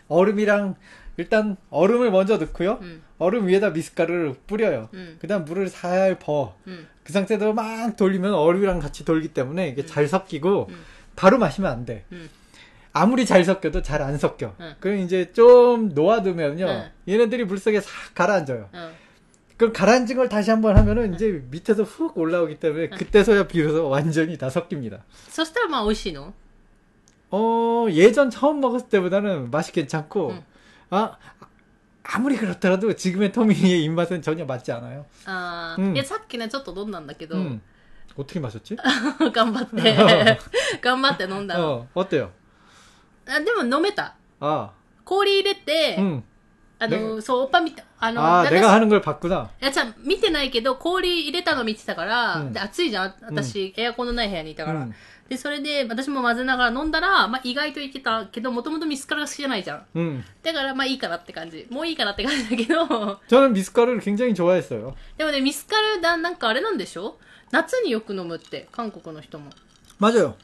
[0.07, 0.75] 얼음이랑
[1.17, 2.79] 일단 얼음을 먼저 넣고요.
[2.81, 3.03] 음.
[3.17, 4.89] 얼음 위에다 미숫가루를 뿌려요.
[4.93, 5.17] 음.
[5.19, 6.55] 그다음 물을 살 버.
[6.67, 6.87] 음.
[7.03, 10.69] 그 상태로 막 돌리면 얼음이랑 같이 돌기 때문에 이게 잘 섞이고
[11.15, 12.05] 바로 마시면 안 돼.
[12.93, 14.55] 아무리 잘 섞여도 잘 안 섞여.
[14.59, 14.75] 응.
[14.79, 16.65] 그럼 이제 좀 놓아두면요.
[16.65, 16.91] 응.
[17.07, 18.69] 얘네들이 물속에 싹 가라앉아요.
[18.73, 18.91] 응.
[19.57, 24.49] 그럼 가라앉은 걸 다시 한번 하면은 이제 밑에서 훅 올라오기 때문에 그때서야 비로소 완전히 다
[24.49, 25.03] 섞입니다.
[25.27, 26.33] 소스타마 오시노?
[27.33, 30.33] 어, 예전 처음 먹었을 때보다는 맛이 괜찮고,
[30.89, 31.15] 아,
[32.03, 35.05] 아무리 그렇더라도 지금의 토미의 입맛은 전혀 맞지 않아요.
[35.25, 35.95] 아, 음.
[35.95, 37.27] 예, 사기는 조금 넣었는데.
[37.31, 37.61] 음.
[38.17, 38.75] 어떻게 마셨지?
[39.33, 40.37] 깜빡대.
[40.81, 41.63] 깜빡대 논다.
[41.63, 42.31] 어, 어때요?
[43.30, 44.14] あでも飲めた。
[44.40, 44.70] 아,
[45.04, 46.22] 氷入れて、 음.
[46.78, 47.84] あの、そう、おっぱ見た。
[47.98, 49.48] あの、 아, 私 내가 하는 걸 봤구나.
[49.62, 54.80] いや、じゃあ見てないけど、氷入れたの見てたから、うんで暑いじゃん私、エアコンのない部屋にいたから。
[54.80, 54.92] 음.
[55.28, 59.86] で、それで、私も混ぜながら飲んだら、まあ意外といけたけど、もともとミスカルが好きじゃないじゃん。
[59.96, 60.22] 음.
[60.42, 61.66] だから、まあいいかなって感じ。
[61.70, 64.94] もういいかなって感じだけど、 저는 미숫가루를 굉장히 좋아했어요.
[65.16, 67.18] でもね、ミスカルだ、なんかあれなんでしょ
[67.50, 69.50] 夏によく飲むって、韓国の人も。
[69.98, 70.34] 맞아요.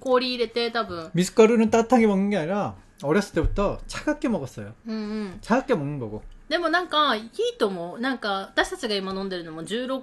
[0.00, 1.10] 氷入れて、多分。
[1.14, 4.74] 미숫가루는 따뜻하게 먹는 게 아니라 어렸을 때부터 차갑게 먹었어요.
[4.86, 5.38] うんうん。
[5.40, 6.22] 차갑게 먹는 거고.
[6.48, 8.00] でもなんか、いいと思う。
[8.00, 10.02] なんか、私たちが今飲んでるのも16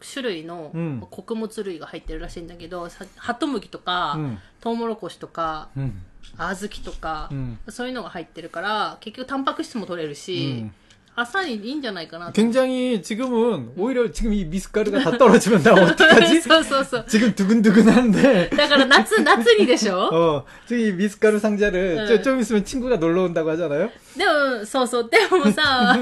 [0.00, 4.38] 種類のうん穀物類が入ってるらしいんだけど、さハトムギとか、 음.
[4.60, 5.92] トウモロコシとか、 음.
[6.38, 7.56] 小豆とか、 음.
[7.68, 10.70] そういうのが入ってるから、結局タンパク質も取れるし、
[11.14, 11.14] 음.
[11.16, 12.32] 朝にいいんじゃないかなと。
[12.32, 16.40] 굉장히 지금은 오히려 지금 이 미숫가루가 다 떨어지면 나 어떡하지?
[16.40, 17.04] そ うそうそう。
[17.08, 22.06] 지금 두근두근한데 だから夏、夏にでしょ 어, 지금 이 미숫가루 상자를 응.
[22.06, 23.90] 저, 좀 있으면 친구가 놀러 온다고 하잖아요.
[24.16, 25.10] でも、そうそう。
[25.10, 25.98] でもさ、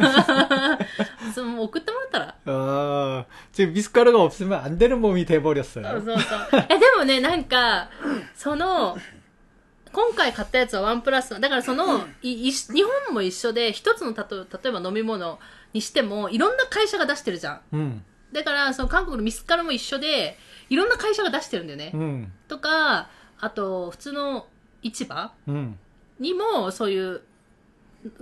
[1.34, 5.82] そうもう送ってもらったら 아, 지금 미숫가루가 없으면 안 되는 몸이 そう 돼버렸어요.
[6.04, 6.66] そうそう。
[6.68, 7.88] え、でもね、なんか、
[8.36, 8.96] その、
[9.92, 15.38] 今回買ったやつはワンプラスの、だからその、いい日本も一緒で、一つのたと例えば飲み物
[15.72, 17.60] にしても、いろんな会社が出してるじゃん。
[17.72, 18.00] 음,
[18.32, 20.36] だから、その韓国のミスカルも一緒で、
[20.68, 21.92] いろんな会社が出してるんだよね。
[21.94, 23.08] 음, とか、
[23.40, 24.46] あと、普通の
[24.82, 25.74] 市場 음.
[26.20, 27.22] にも、そういう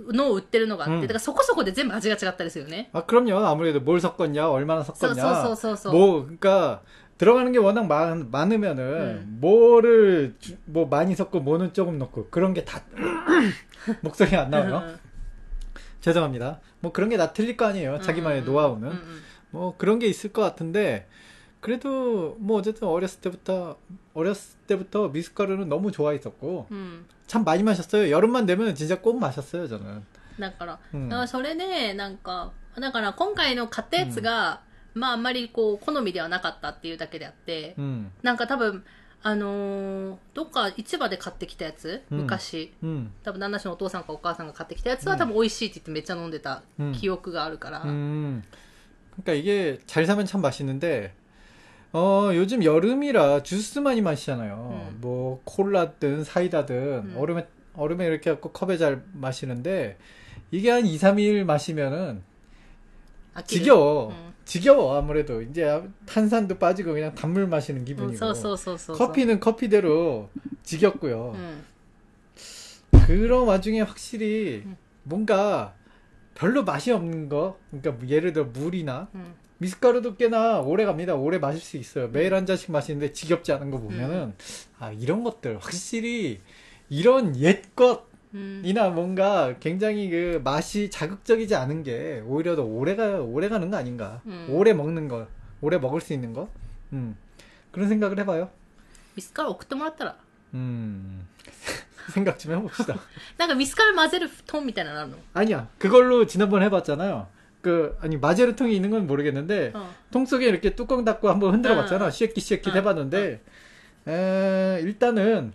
[0.07, 2.89] のを売ってるのがあって、うんだからそこそこで全部味が違ったりするよね。
[2.93, 3.45] 아, 그럼요.
[3.45, 5.15] 아무래도 뭘 섞었냐, 얼마나 섞었냐.
[5.15, 5.91] 써써써써써.
[5.91, 6.81] 뭐, 그러니까
[7.21, 12.63] 들어가는 게 워낙 많, 많으면은 뭐를 주- 뭐 많이 섞고 뭐는 조금 넣고 그런 게
[12.63, 12.83] 다
[14.01, 14.97] 목소리 안 나와요.
[16.01, 16.59] 죄송합니다.
[16.79, 17.99] 뭐 그런 게 다 틀릴 거 아니에요.
[18.01, 18.83] 자기만의 노하우는.
[18.89, 21.07] うんうん 뭐 그런 게 있을 것 같은데
[21.61, 23.77] 그래도 뭐 어쨌든 어렸을 때부터
[24.13, 27.05] 어렸을 때부터 미숫가루는 너무 좋아했었고 うん。
[27.27, 28.09] 참 많이 마셨어요.
[28.11, 30.01] 여름만 되면 진짜 꼭 마셨어요, 저는.
[30.39, 34.61] だから、うんだからそれで、なんか、だから今回の買ったやつが、
[34.93, 38.11] まああんまりこう、好みではなかったっていうだけであって、 음.
[38.23, 38.83] なんか多分、
[39.23, 43.09] あのーどっか市場で買ってきたやつ、うん昔、 음.
[43.23, 48.43] 多分旦那氏のお父さんかお母さんが買ってきたやつは、うん多分美味しいって言ってめっちゃ飲んでたうん記憶があるから、 음.
[49.21, 51.13] 그러니까 이게 잘 사면 참 맛있는데
[51.93, 54.89] 어, 요즘 여름이라 주스 많이 마시잖아요.
[54.91, 54.97] 음.
[55.01, 57.15] 뭐 콜라든 사이다든 음.
[57.17, 59.97] 얼음에 얼음에 이렇게 갖고 컵에 잘 마시는데
[60.51, 62.21] 이게 한 2, 3일 마시면은
[63.35, 64.09] 飽きる 지겨워.
[64.09, 64.30] 음.
[64.52, 70.28] 지겨워 아무래도 이제 탄산도 빠지고 그냥 단물 마시는 기분이고 음, 커피는 커피대로
[70.62, 71.32] 지겹고요.
[71.36, 71.64] 음.
[73.06, 74.62] 그런 와중에 확실히
[75.04, 75.74] 뭔가
[76.34, 79.34] 별로 맛이 없는 거 그러니까 뭐 예를 들어 물이나 음.
[79.56, 81.14] 미숫가루도 꽤나 오래 갑니다.
[81.14, 82.08] 오래 마실 수 있어요.
[82.08, 84.34] 매일 한 잔씩 마시는데 지겹지 않은 거 보면은
[84.78, 86.40] 아 이런 것들 확실히
[86.90, 88.95] 이런 옛것 이나 うん。
[88.95, 94.21] 뭔가 굉장히 그 맛이 자극적이지 않은 게 오히려 더 오래가 오래 가는 거 아닌가.
[94.25, 94.47] 음.
[94.49, 95.27] 오래 먹는 거,
[95.61, 96.49] 오래 먹을 수 있는 거.
[96.93, 97.15] 음
[97.71, 98.49] 그런 생각을 해봐요.
[99.15, 100.15] ミスカル送ってもらったら。
[100.53, 101.27] 음
[102.13, 102.99] 생각 좀 해봅시다.
[103.37, 107.27] なんかミスカル混ぜるトンみたいなのあるの 아니야 그걸로 지난번 해봤잖아요.
[107.61, 109.87] 그 아니 마제르 통이 있는 건 모르겠는데 うん。
[110.11, 112.05] 통 속에 이렇게 뚜껑 닫고 한번 흔들어 봤잖아.
[112.05, 112.11] 응.
[112.11, 112.75] 시에끼 시에끼 응.
[112.77, 113.41] 해봤는데,
[114.07, 115.51] 에, 일단은,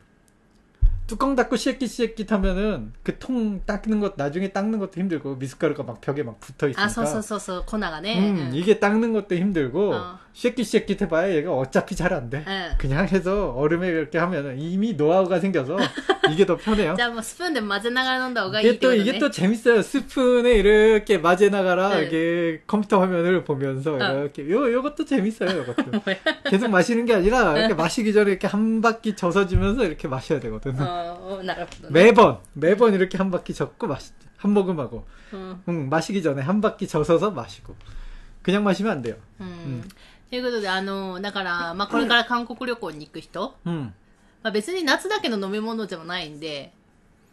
[1.08, 6.22] 뚜껑 닫고 씨앗깃씨앗깃 하면은 그 통 닦는 것 나중에 닦는 것도 힘들고 미숫가루가 막 벽에
[6.24, 6.84] 막 붙어 아, 있으니까.
[6.84, 8.52] 아 서서서서 코나가네 음, 응.
[8.54, 9.96] 이게 닦는 것도 힘들고
[10.34, 11.06] 씨앗깃씨앗깃 어.
[11.06, 12.46] 해봐야 얘가 어차피 잘 안돼.
[12.48, 12.70] 예.
[12.78, 15.78] 그냥 해서 얼음에 이렇게 하면은 이미 노하우가 생겨서
[16.32, 16.96] 이게 더 편해요.
[16.96, 19.82] 자뭐 스푼에 맞아나가는다가 이게 또 이게 또 재밌어요.
[19.82, 22.04] 스푼에 이렇게 맞아나가라 네.
[22.06, 23.98] 이게 컴퓨터 화면을 보면서 어.
[24.20, 24.48] 이렇게.
[24.50, 25.92] 요 요것도 재밌어요 요것도.
[26.52, 27.60] 계속 마시는 게 아니라 네.
[27.62, 30.80] 이렇게 마시기 전에 이렇게 한 바퀴 젖어주면서 이렇게 마셔야 되거든.
[30.80, 30.97] 어.
[31.18, 31.90] 어, 나라보 다.
[31.90, 35.06] 매번 매번 이렇게 한 바퀴 젓고 마시 한 모금하 고.
[35.34, 35.62] 응.
[35.68, 37.76] 응, 마시기 전에 한 바퀴 젖어서 마시 고.
[38.44, 39.16] 그냥 마시면 안 돼 요.
[39.42, 39.88] 음.
[40.30, 43.94] ということで、あの、だから、まあ、これから韓国旅行に行く人、うん。
[44.44, 46.74] まあ、別に夏だけの飲み物でもないんで、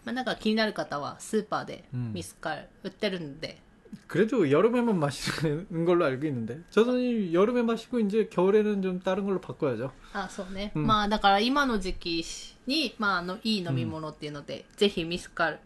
[0.04, 3.58] まあ、なんか気になる方はスーパーでミスカル、売ってるんで、
[4.07, 9.91] 그래도 여름에만 마시는 걸로 알고 있는데 저는 여름에 마시고 이제 겨울에는 좀 다른 걸로 바꿔야죠.
[10.13, 12.25] あそうね、うんまあだから今の時期
[12.67, 15.59] に、まあ、あのいい飲み物っていうので、ぜひ見つかる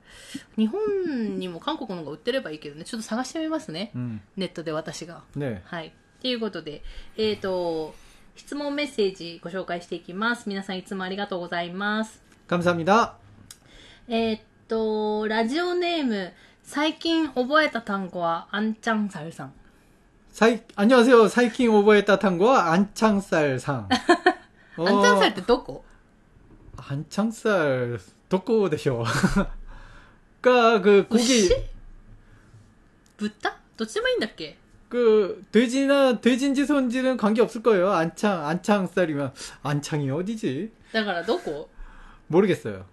[0.57, 4.19] 日本にも韓国のが売ってればいいけどねちょっと探してみますね、 음.
[4.37, 5.61] ネットで私が 네.
[5.65, 6.81] はいということで
[7.17, 7.93] えっ、と
[8.35, 13.17] 質問メッセージご紹介していきます皆さんいつもありがとうございます 감사합니다.
[14.07, 16.33] えーっとラジオネーム
[16.67, 19.53] 最近覚えた単語はアンチャンサルさん
[20.31, 21.27] 사이, 안녕하세요.
[21.27, 23.87] 사이킹 오버했다 탄과 안창살상.
[24.77, 25.83] 어, アンチャンサルってどこ
[26.75, 29.03] 안창살 도코 되셔.
[30.41, 31.49] 그러니까 그 고기 牛
[33.17, 34.57] 豚どっちでもいいんだっけ
[34.89, 37.91] 그 돼지나 돼지인지 소인지는 관계 없을 거예요.
[37.91, 40.71] 안창 안창살이면 안창이 어디지?
[40.93, 41.69] だからどこ
[42.27, 42.85] 모르겠어요.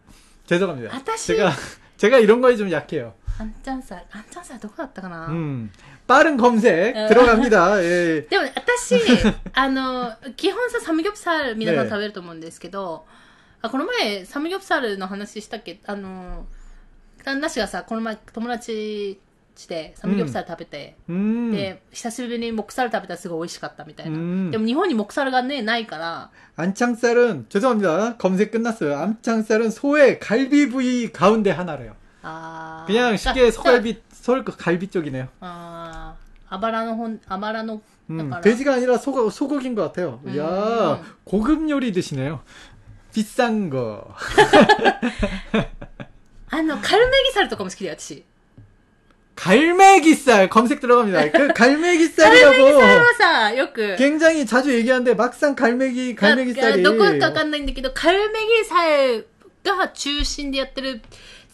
[0.47, 0.95] 죄송합니다.
[0.95, 1.29] 아따시.
[1.29, 1.53] 제가
[1.97, 3.15] 제가 이런 거에 좀 약해요.
[3.39, 5.71] アンチャンサルアンチャンサルどこだったかな、 음.
[6.07, 7.09] 빠른 검색 어.
[7.09, 7.83] 들어갑니다.
[7.83, 8.27] 예.
[8.29, 8.97] でもね、私、
[9.53, 13.07] あの、基本さ、サムギョプサル皆さんね食べると思うんですけど、
[13.63, 16.47] あこの前、サムギョプサルの話したっけあの、
[17.25, 19.21] 旦那氏がさ、この前、友達
[19.69, 21.53] でサムギョプサル食べて、 음.
[21.53, 24.17] で、久しぶりにモクサル食べたらすごい美味しかったみたいな。
[24.17, 28.17] うんでも日本にモクサルがね、ないから、 안창살은 죄송합니다.
[28.19, 28.97] 검색 끝났어요.
[28.99, 31.95] 안창살은 소의 갈비 부위 가운데 하나래요.
[32.25, 35.29] あー 그냥 쉽게 소갈비 소 갈비 쪽이네요.
[35.41, 40.21] あーあばらの本、あばらの、だ 음, から、 돼지가 아니라 소, 소고기인 것 같아요.
[40.25, 40.35] 음.
[40.35, 42.41] 이야, 고급 요리 드시네요.
[43.15, 44.15] 비싼 거.
[46.51, 48.25] あの、カルメギサルとかも好きだよ、私。
[49.37, 51.31] 갈매기살 검색 들어갑니다.
[51.31, 59.29] 그 カルメギサル 갈매기살이라고 はさ、よく、 굉장히 자주 얘기하는데 막상 갈매기 な 갈매기살이 どこかわかんないんだけど、カルメギサル
[59.65, 61.01] が中心でやってる、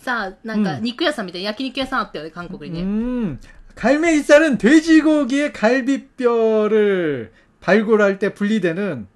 [0.00, 2.84] さ、なんかうん肉屋さんみたいな焼肉屋さんあったよね、韓国にね。
[2.84, 3.40] 음,
[3.74, 9.06] 갈매기살은 돼지고기의 갈비뼈를 발굴할 때 분리되는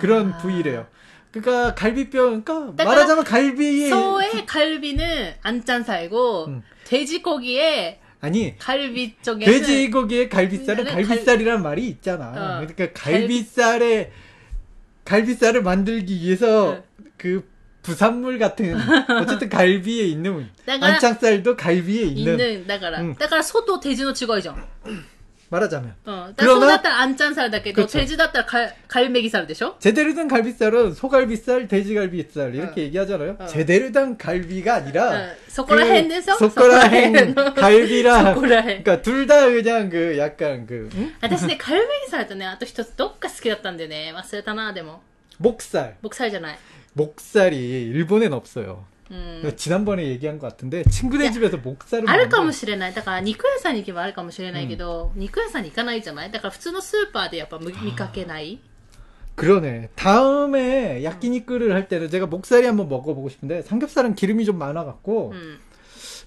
[0.00, 0.38] 그런 아.
[0.38, 0.86] 부위래요.
[1.30, 6.62] 그러니까 갈비뼈, 그러니까 그러니까 말하자면 갈비의 소의 갈비는 안짠살고, 음.
[6.84, 12.28] 돼지고기의 아니 갈비 쪽에는 돼지고기의 갈비살은 갈- 갈비살이란 말이 있잖아.
[12.30, 12.66] 어.
[12.66, 14.12] 그러니까 갈비살에
[15.04, 16.82] 갈비살을 만들기 위해서 어.
[17.16, 17.48] 그
[17.86, 18.76] 부산물 같은
[19.20, 23.14] 어쨌든 갈비에 있는 내가- 안창살도 갈비에 있는 있는, だから、 음.
[23.18, 24.64] だから、ソと돼지の違いじゃん。
[25.50, 26.34] 말하자면 うん。
[26.34, 32.84] だから、そう 그러나 だったらアンチャンサルだけど、 그쵸 돼지だったらカカルメギサルでしょ 제대로 된 갈비살은 소갈비살, 돼지갈비살 이렇게 어.
[32.84, 33.36] 얘기하잖아요.
[33.40, 33.46] 어.
[33.46, 35.36] 제대로 된 갈비가 う 아니라 ん。
[35.48, 38.82] そこら辺でしょ 그 소꼬라행 そこら辺の 갈비랑 そこら辺。
[38.84, 41.12] 그러니까 둘 다 그냥 그 약간 그 응?
[41.20, 44.14] 私ね、カルメギサルとね、あと一つどっか好きだったんだよね。
[44.16, 45.02] 忘れたな、でも。
[45.38, 45.96] 목살.
[46.02, 46.58] 僕サルじゃない。
[46.94, 47.56] 목살이
[47.90, 48.84] 일본엔 없어요.
[49.10, 49.52] うん。
[49.56, 52.94] 지난번에 얘기한 것 같은데 친구네 집에서 목살을 あるか 먹는데 もしれない。
[52.94, 58.60] だから肉屋さんに行けばあるかもしれないけど、肉屋さんに行かないじゃないだから普通のスーパーでやっぱ見見かけない。
[59.34, 59.88] 그러네.
[59.96, 65.58] 다음에 야끼니꾸를 할 때는 제가 목살이 한번 먹어보고 싶은데 삼겹살은 기름이 좀 많아갖고 うん。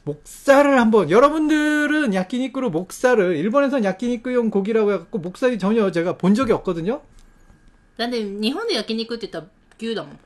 [0.04, 7.02] 목살을 한번 여러분들은 야끼니꾸로 목살을 일본에선 야끼니꾸용 고기라고 해갖고 목살이 전혀 제가 본 적이 없거든요.
[7.98, 10.20] なんで日本で焼肉って言ったら牛だもん。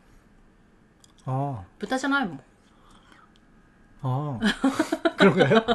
[1.25, 2.41] 아, 豚じゃないもん。
[4.01, 4.39] 아
[5.17, 5.65] 그런가요?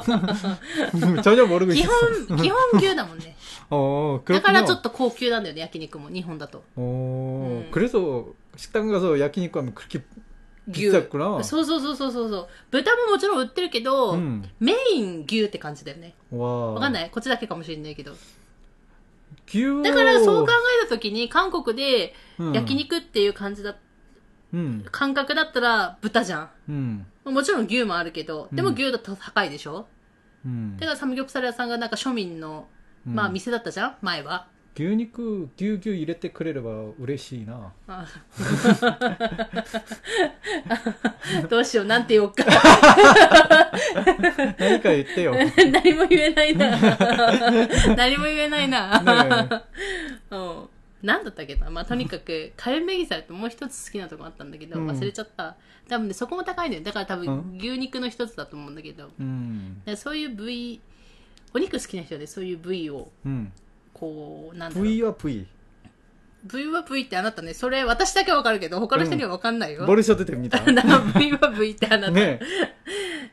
[1.22, 2.26] 전혀 모르고 基 있었어.
[2.26, 3.36] 本、基本牛だもんね。
[3.70, 4.66] 어 だから 그렇군요.
[4.66, 6.08] ちょっと高級なんだよね、焼肉も。
[6.08, 6.64] 日本だと。
[6.76, 7.70] 어 음.
[7.70, 10.02] 그래서 식당 가서 야끼니꾸 하면 그렇게
[10.66, 10.90] 牛。
[10.90, 11.42] 비쌌구나.
[11.44, 12.48] そうそうそうそうそうそう。
[12.70, 14.42] 豚ももちろん売ってるけど、 음.
[14.58, 16.14] メイン牛って感じだよね。
[16.32, 16.72] 와.
[16.72, 18.12] わかんないこっちだけかもしれないけど。
[19.83, 20.51] だからそう考
[20.83, 22.13] えた時に韓国で
[22.53, 23.75] 焼肉っていう感じだ、
[24.53, 29.87] うん、感覚だったら豚じゃん、うん、もちろん牛もあるけどでも牛だと高いでしょ、
[30.45, 32.67] うん、だからサムギョプサル屋さんがなんか庶民の、
[33.05, 33.95] まあ店だったじゃん？
[34.01, 34.47] 前は、
[34.79, 37.73] 牛肉ぎゅうぎゅう入れてくれれば嬉しいな。
[41.49, 42.45] どうしようなんて言おうか。
[44.57, 45.35] 何か言ってよ。
[45.73, 46.79] 何も言えないな。
[47.97, 49.65] 何も言えないな、
[50.31, 50.69] うん。
[51.03, 55.57] 何だったっけな、まあ、とにかくカルメギサルともう一つ好きなとこあったんだけど、忘れちゃった。
[55.89, 56.83] 多分ねそこも高いのよ。
[56.83, 60.79] だから多分牛肉の一つだと思うんだけど、うん、そういう部位
[61.53, 63.51] お肉好きな人でそういう部位を、うん、
[63.98, 64.86] こう、なんだろう。
[64.88, 65.46] V와 V
[66.46, 69.86] 部位は部位ってあなたね、それ私だけわかるけど、他の人にはわかんないよ。
[69.86, 72.10] 모르셔도 됩니다 だから部位は部位ってあなた。
[72.12, 72.38] 네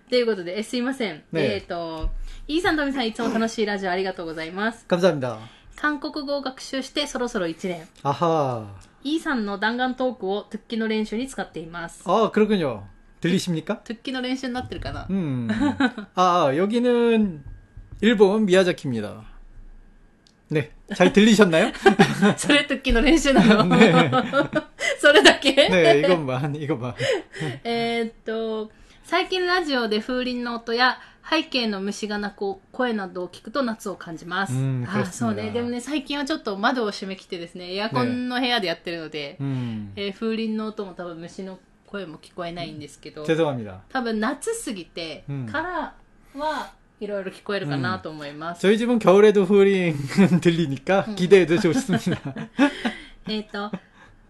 [0.09, 1.15] ということで、えすいません。
[1.33, 2.09] ねえっ、と、
[2.47, 4.85] イーさん、トミさん、いつも楽しいラジオありがとうございます。
[4.87, 5.37] 감사합니다
[5.75, 7.85] 韓国語を学習してそろそろ1年。
[8.03, 8.67] 아하
[9.03, 12.03] イーさんの弾丸トークをトゥッキの練習に使っています。
[12.05, 12.83] 아 그렇군요
[13.19, 13.77] 들리십니까?
[13.83, 15.47] トゥッキの練習になってるかな、 음.
[16.15, 17.43] 아, 아, 여기는
[18.01, 19.23] 일본 미야자키입니다.
[20.49, 21.71] 네, 잘 들리셨나요?
[22.37, 24.11] それ時の練習なの、 ね
[24.99, 26.93] それだけ 네, 이것만, 이것만.
[27.63, 28.69] えーっと、
[29.03, 30.99] 最近ラジオで風鈴の音や
[31.29, 34.53] 背景の虫が鳴く声などを聞くと夏を感じます。
[34.53, 35.51] うんあそうですねそうね。
[35.51, 43.75] でもね、最近はちょっと窓を閉め切ってですね、エアコンの部屋でやってるので、 음, えー風鈴の音も多分虫の声も聞こえないんですけど、 죄송합니다.
[43.89, 45.93] 多分夏すぎてうんから
[46.37, 48.66] は いろいろ聞こえるかなと思います。
[48.66, 49.94] 저희 집은 겨울에도 후링
[50.40, 52.34] 들리니까 기대해 주셨습니 다.
[53.28, 53.70] えっと、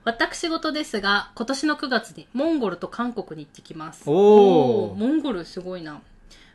[0.05, 4.02] 私事ですが、今年の9月にモンゴルと韓国に行ってきます。
[4.07, 6.00] おおモンゴルすごいな。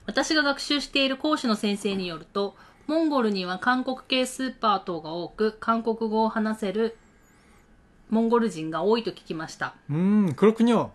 [0.06, 2.56] 私が学習している講師の先生によると、
[2.88, 6.98] モンゴルには韓国系スーパー等が多く、韓国語を話せる
[8.10, 9.76] モンゴル人が多いと聞きました。
[9.90, 10.90] うん、그렇군 요。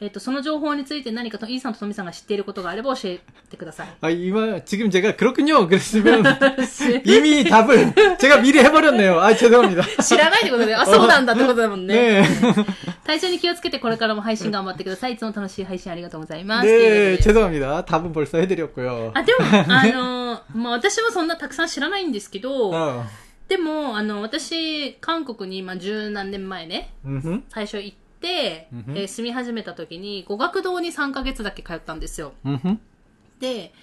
[0.00, 3.88] えっ、と、その情報について何かと、イーさんとトミさんが知っていることがあれば教えてください。
[4.00, 5.68] 아, 이만, 지금 제가 그렇군요.
[5.68, 6.24] 그랬으면
[7.04, 9.20] 이미 답을 제가 미리 해버렸네요.
[9.20, 9.84] 아, 죄송합니다.
[10.02, 12.22] 知らないってことで、あ、そうなんだってことだもんね。
[12.24, 12.66] 네.
[13.04, 15.12] 体調に気をつけてこれからも配信頑張ってください。
[15.12, 16.66] いつも楽しい配信ありがとうございます。
[16.66, 17.84] という 네, ことで 죄송합니다.
[17.84, 19.12] 답은 벌써 해드렸고요.
[19.14, 23.04] あ、でも、あの、 まあ、私もそんなたくさん知らないんですけど、 어.
[23.46, 27.42] でも、あの、私、韓国に、まあ、十何年前ね、 음흠.
[27.50, 28.02] 最初行って、、
[28.71, 32.33] うん、えー、住み始めた時に語学堂に3ヶ月だけ通ったんですよ。
[32.43, 32.79] うん、
[33.39, 33.73] で、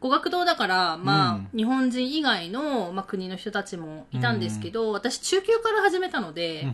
[0.00, 6.66] 語学堂だから、まあ、日本人以外の、まあ、国の人たちもいたんですけど、私中級から始めたので、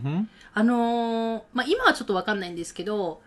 [0.53, 3.21] あのー、まあ今はちょっとわかんないんですけど、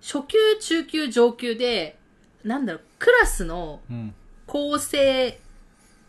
[0.00, 1.98] 初級、中級、上級で、
[2.42, 3.80] なんだろう、クラスの
[4.46, 5.38] 構成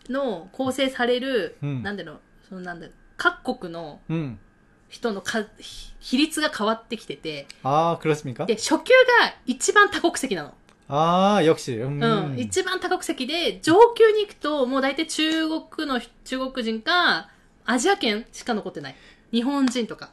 [0.08, 4.40] の、構成される、うん、なんだろう、そのなんだろう、各国の、うん、
[4.93, 8.45] 人のかひ比率が変わってきてて、 아, 그렇습니까?
[8.45, 10.53] で、初級が一番多国籍なの。
[10.87, 11.73] 아, 역시.
[11.75, 11.99] 음.
[12.01, 12.39] うん。
[12.39, 17.29] 一番多国籍で、上級に行くと、もう大体中国の、中国人か、
[17.65, 18.95] アジア圏しか残ってない。
[19.31, 20.09] 日本人とか。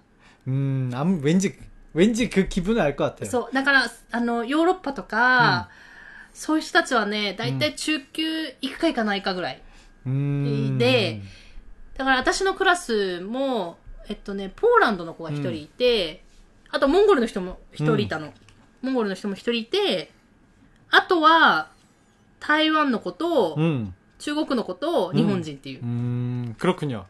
[0.46, 1.56] 음, 아무, 왠지,
[1.94, 3.30] 왠지 그 기분을 알 것 같아요.
[3.30, 3.54] そう。
[3.54, 5.70] だから、あの、ヨーロッパとか、
[6.34, 9.62] そういう人たちはね、大体中級行くか行かないかぐらい。
[10.06, 10.76] 음.
[10.78, 11.22] で
[11.96, 13.78] だから私のクラスも、
[14.10, 16.22] えっとね、ポーランドの子が一人いて、
[16.70, 18.32] あとモンゴルの人も一人いたの。
[18.82, 20.10] モンゴルの人も一人いて、
[20.90, 21.70] あとは、
[22.38, 23.92] 台湾の子と、 음.
[24.18, 27.04] 中国の子と日本人っていう、 음, 그렇군요.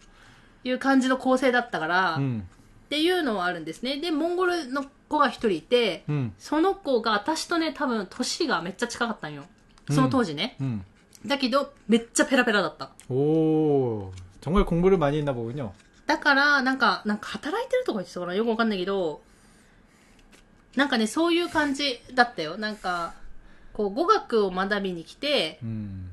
[0.64, 2.42] いう感じの構成だったから、っ 음.
[2.88, 3.98] ていうのはあるんですね。
[3.98, 6.32] で、モンゴルの子が一人いて、 음.
[6.38, 9.44] その子が私とね、多分年がめっちゃ近かったんよ。
[9.90, 10.56] その当時ね。
[10.60, 10.80] 음.
[11.26, 12.90] だけど、めっちゃペラペラだった。
[13.08, 15.72] 오, 정말 공부를 많이 했나 보군요.
[16.11, 18.35] だから、なんか、なんか働いてるとか言ってたかな？
[18.35, 19.21] よくわかんないけど、
[20.75, 22.57] なんかね、そういう感じだったよ。
[22.57, 23.13] なんか、
[23.71, 26.09] こう、語学を学びに来て、うん、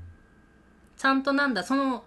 [0.96, 2.04] ちゃんとなんだ、その、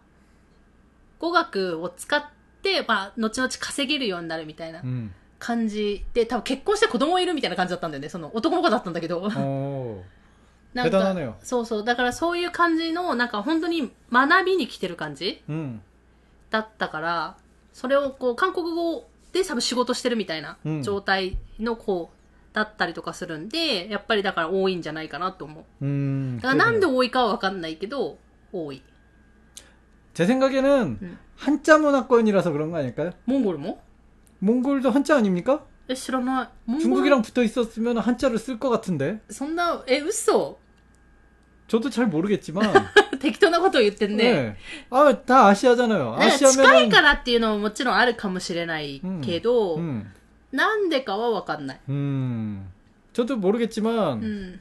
[1.19, 2.23] 語学を使っ
[2.63, 4.82] て、まあ、後々稼げるようになるみたいな
[5.38, 8.08] 感じで、うん、多分結婚して子供いるみたいな感じだったんだよね。
[8.08, 9.19] その、男の子だったんだけど。
[10.73, 11.84] なんかそうそう。
[11.84, 15.82] だからそういう感じの、なんか本当に学びに来てる感じ、うん、
[16.51, 17.36] だったから、
[17.73, 22.11] それをこう、韓国語で多分仕事してるみたいなうん状態の子
[22.53, 25.85] だったりとかするんで、やっぱりだから多いんじゃないかなと思う。
[25.85, 26.37] 음.
[26.40, 26.95] だからなんで 그러네요.
[26.97, 28.19] 多いかはわかんないけど、
[28.53, 28.83] 多い。
[30.14, 31.19] 제 생각에는 음.
[31.37, 33.12] 한자 문화권이라서 그런 거 아닐까요?
[33.27, 33.83] モンゴルも
[34.40, 35.64] 몽골도 한자 아닙니까?
[35.88, 36.49] え、知らない。
[36.64, 39.21] モンゴル 중국이랑 붙어 있었으면 한자를 쓸 것 같은데.
[39.31, 40.59] そんな、え、嘘
[41.71, 42.73] 저도 잘 모르겠지만.
[43.19, 44.33] 適当なことを言ってんね。
[44.33, 44.57] 네.
[44.90, 46.16] 아, 다 아시아잖아요.
[46.16, 50.07] なんか近い 아시아면은 からっていうのももちろんあるかもしれないけど、 음.
[50.53, 51.81] なんでかはわかんない。
[51.88, 52.69] 음.
[53.12, 54.61] 저도 모르겠지만 うん。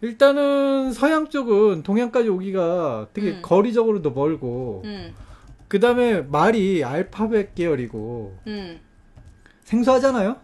[0.00, 3.42] 일단은 서양 쪽은 동양까지 오기가 되게 음.
[3.42, 5.14] 거리적으로도 멀고 うん。
[5.68, 8.80] 그다음에 말이 알파벳 계열이고 うん。
[9.64, 10.36] 생소하잖아요.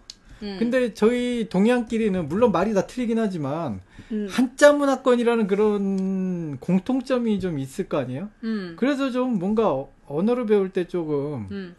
[0.43, 0.59] うん。
[0.59, 7.89] 근데 저희 동양끼리는 물론 말이 다 틀리긴 하지만 うん、 한자 문화권이라는 그런 공통점이 좀 있을
[7.89, 8.31] 거 아니에요?
[8.43, 8.77] うん。
[8.77, 11.77] 그래서 좀 뭔가 어- 언어를 배울 때 조금 うん。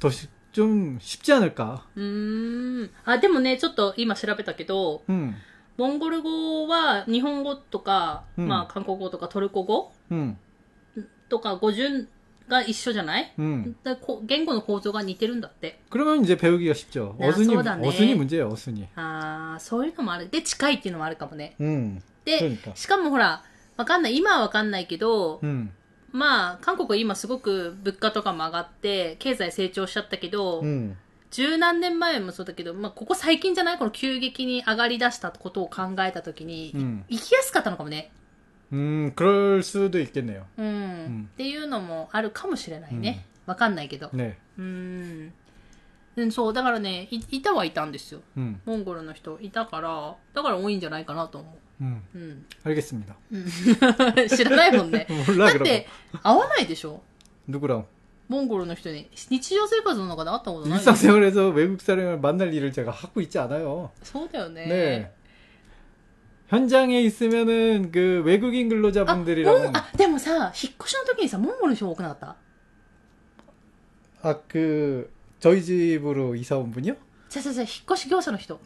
[0.00, 0.08] 더
[0.52, 1.86] 좀 쉽지 않을까?
[1.96, 2.90] うーん。
[3.06, 5.34] あ、でもね、ちょっと今調べたけど、 음,
[5.78, 10.36] モンゴル語は日本語とか、うんまあ韓国語とかトルコ語 음,
[11.30, 12.06] とか語順
[12.48, 13.74] が一緒じゃない 음.
[13.82, 15.80] だこ言語の構造が似てるんだって。
[15.90, 17.16] 그러면 이제 배우기가 쉽죠.
[17.20, 17.86] 아, 어순이 쏘다네.
[17.88, 18.48] 어순이 문제예요.
[18.48, 18.88] 어순이.
[18.96, 20.28] ああ、そういうのもある。
[20.28, 21.54] で、近いっていうのもあるかもね。
[21.60, 22.74] 음, で、 그러니까.
[22.76, 23.42] しかもほら、
[23.76, 24.16] わかんない。
[24.16, 25.70] 今はわかんないけど、 음,
[26.12, 30.96] まあ、韓国は今すごく物価とかも上がって、経済成長しちゃったけど、 음,
[31.30, 38.10] 十何年前もそうだけど、まあ、ここ最近じゃないこの急激に上がり出したことを考えたときに、うん行きやすかったのかもね。
[38.72, 40.46] 음, 그럴 수도 있겠네요.
[40.56, 40.66] うん。
[41.22, 43.26] んっていうのもあるかもしれないね。
[43.46, 44.08] わかんないけど。
[44.14, 44.34] 네.
[44.58, 45.32] うん。
[46.16, 48.20] うん、そう、だからね、いいたはいたんですよ。
[48.36, 52.18] 음, モンゴルの人いたから、だから多いんじゃないかなと思 음, う。
[52.18, 52.46] うん。
[52.64, 53.14] 알겠습니다.
[54.28, 55.06] 知 らないもんね。
[55.26, 55.64] 몰라 だっ 그러고.
[55.64, 55.86] て、
[56.22, 57.02] 会わないでしょ
[57.48, 57.84] 누구랑?
[58.28, 59.08] モンゴルの人に。
[59.30, 63.90] 日常生活の中で会ったことない 일상생활에서 외국 사람을 만날 일을 제가 하고 있지 않아요.
[64.02, 64.66] そうだよね。
[64.66, 65.12] 네.
[66.48, 72.36] 현장에 있으면은 그 외국인 あ、モ 근로자분들이랑 ンあ、でもさ、引っ越しの時にさ、モンゴルの人多くなかった
[74.28, 75.10] 아 그
[75.40, 76.94] 저희 집으로 이사 온 분이요?
[77.30, 78.60] じゃじゃじゃ引っ越し業者の人。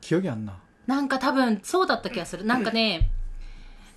[0.00, 0.54] 기억이 안 나.
[0.86, 2.44] なんか多分そうだった気がする。
[2.44, 3.10] なんかね、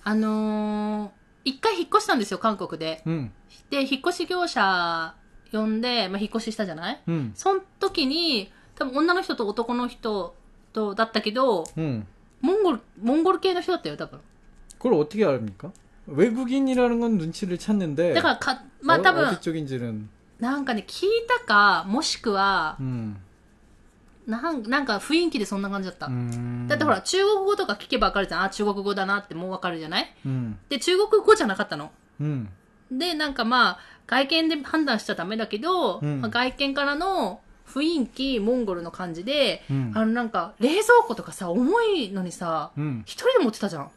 [0.04, 3.02] あのー、一回引っ越したんですよ、韓国で。
[3.06, 3.30] 음,
[3.70, 5.14] で、引っ越し業者
[5.50, 10.36] 呼んで、まあ、引っ越ししたじゃない 음, その時に、多分女の人と男の人
[10.72, 12.06] とだったけど、 음.
[12.40, 14.20] モンゴル、モンゴル系の人だったよ、多分。
[14.78, 15.72] 그걸 어떻게 압니까?
[16.06, 20.08] 외국인이라는 건 눈치를 찾는데 だからか、まあ 어, 多分 어디 、 쪽인지는
[20.40, 23.16] なんかね、聞いたか、もしくは、 음,
[24.26, 26.06] なんなんか雰囲気でそんな感じだった。
[26.08, 28.42] 음, だってほら、中国語とか聞けばわかるじゃん。
[28.42, 31.90] あ、中国語だなってもうわかるじゃない 음, で、中国語じゃなかったの。
[32.20, 32.48] 음,
[32.90, 37.40] で、なんかまあ、外見で判断しちゃダメだけど、うんまあ外見からの
[37.73, 43.91] 雰囲気モンゴルの感じで、うん、あのなんか冷蔵庫とかさ重いのにさ一、うん、人で持ってたじゃん。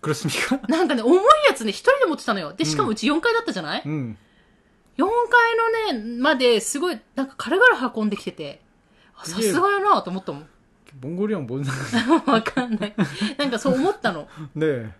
[0.00, 0.66] 苦しみが？
[0.68, 1.18] なんかね重い
[1.48, 2.52] やつね一人で持ってたのよ。
[2.52, 4.16] でしかもうち4階だったじゃない、うん、
[4.96, 8.62] 4階のねまですごいなんか軽々運んできてて。
[9.24, 10.46] さすがやなと思ったもん。
[11.00, 12.94] ボンゴリアンボンなん わかんない。
[13.38, 14.28] なんかそう思ったの。
[14.54, 14.92] ねえ。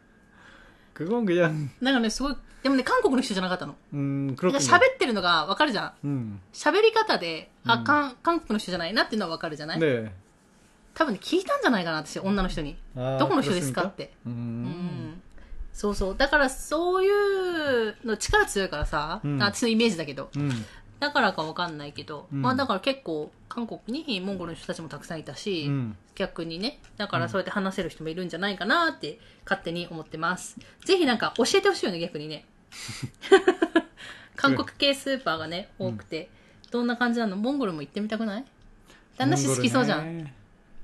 [1.80, 3.74] なんかねすごいでもね、韓国の人じゃなかったの。
[3.92, 4.58] うん、黒く。
[4.58, 6.40] 喋ってるのがわかるじゃん。
[6.52, 9.80] 喋、うん、り方で、あ、かん、韓国の人じゃないなっていうのはわかるじゃない？
[9.80, 10.14] ね
[10.94, 12.76] 多分ね、聞いたんじゃないかな、私、女の人に。
[12.94, 13.84] どこの人ですか？
[13.84, 14.12] って。
[14.26, 15.20] うん。
[15.72, 16.16] そうそう。
[16.16, 17.08] だから、そうい
[17.90, 20.28] うの力強いからさ、うん、私のイメージだけど。
[20.36, 20.50] うん、
[21.00, 25.70] だからかわかんないけど、うん、まあだから結構、韓国にモンゴルの人たちもたくさんいたし、
[26.14, 30.58] 逆にね、だからそうやって話せる人もいるんじゃないかなって、勝手に思ってます。
[30.84, 32.44] ぜひなんか教えてほしいよね、逆にね。
[34.35, 36.29] 韓国系スーパーがね、多くて、
[36.71, 38.45] どんな感じなのモンゴルも行ってみたくない
[39.17, 40.05] 旦那氏好きそうじゃん。
[40.05, 40.33] 몽골은, 에,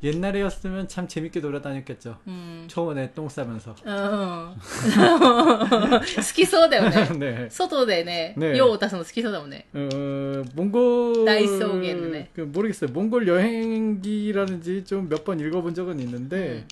[0.04, 2.18] 옛날이었으면 참 재밌게 돌아다녔겠죠.
[2.28, 2.66] うん。
[2.68, 3.76] 초원에 똥 싸면서.
[3.86, 4.56] うん。
[4.58, 6.00] 好
[6.36, 7.08] きそうだよね。
[7.18, 7.50] 네.
[7.50, 9.68] 外でね、ね用を出すの好きそうだもんね。
[9.74, 12.32] 어, 몽골 나이스오겠네.
[12.36, 12.90] 그 모르겠어요.
[12.92, 16.66] 몽골 여행기라는지 좀 몇 번 읽어본 적은 있는데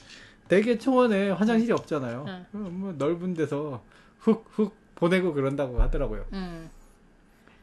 [0.49, 2.25] 대개 초원에 화장실이 없잖아요.
[2.27, 2.45] 응.
[2.53, 3.81] 어, 뭐 넓은 데서
[4.19, 6.25] 훅훅 보내고 그런다고 하더라고요.
[6.31, 6.69] うん。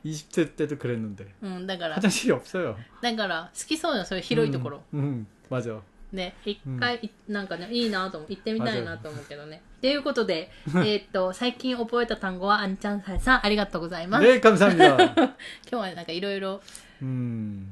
[0.05, 2.76] 20대 때도 그랬는데 うん、だから、 화장실이 없어요.
[3.03, 4.82] だから、好きそうじゃん、そういう広いところ。
[4.95, 5.80] 음, 음, 맞아.
[6.12, 9.61] ね、一回、いなんかね、いいなと思行ってみたいなと思うけどね。
[9.82, 14.24] ということで、えーっと、最近覚えた単語は、あんちゃんさんさん、ありがとうございます。
[14.24, 14.97] 네, 감사합니다.
[15.14, 15.34] 今
[15.68, 16.62] 日はなんかいろいろ、
[17.03, 17.66] 음,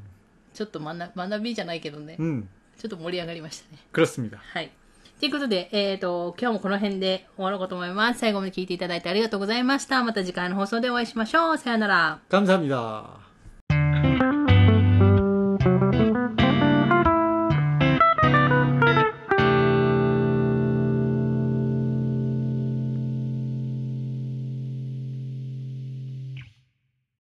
[0.53, 2.47] ちょっと学学びじゃないけどね、 음,
[2.77, 3.79] ちょっと盛り上がりましたね。
[3.93, 4.39] 그렇습니다.
[4.39, 4.71] はい。
[5.22, 8.20] ということで、えっ、ー、と、今日もこの辺で終わろうかと思います。
[8.20, 10.04] 最後まで聞いていただいてありがとうございました。
[10.04, 11.58] また次回の放送でお会いしましょう。
[11.60, 12.20] さよなら。
[12.28, 13.22] 감사합니
[14.48, 14.51] 다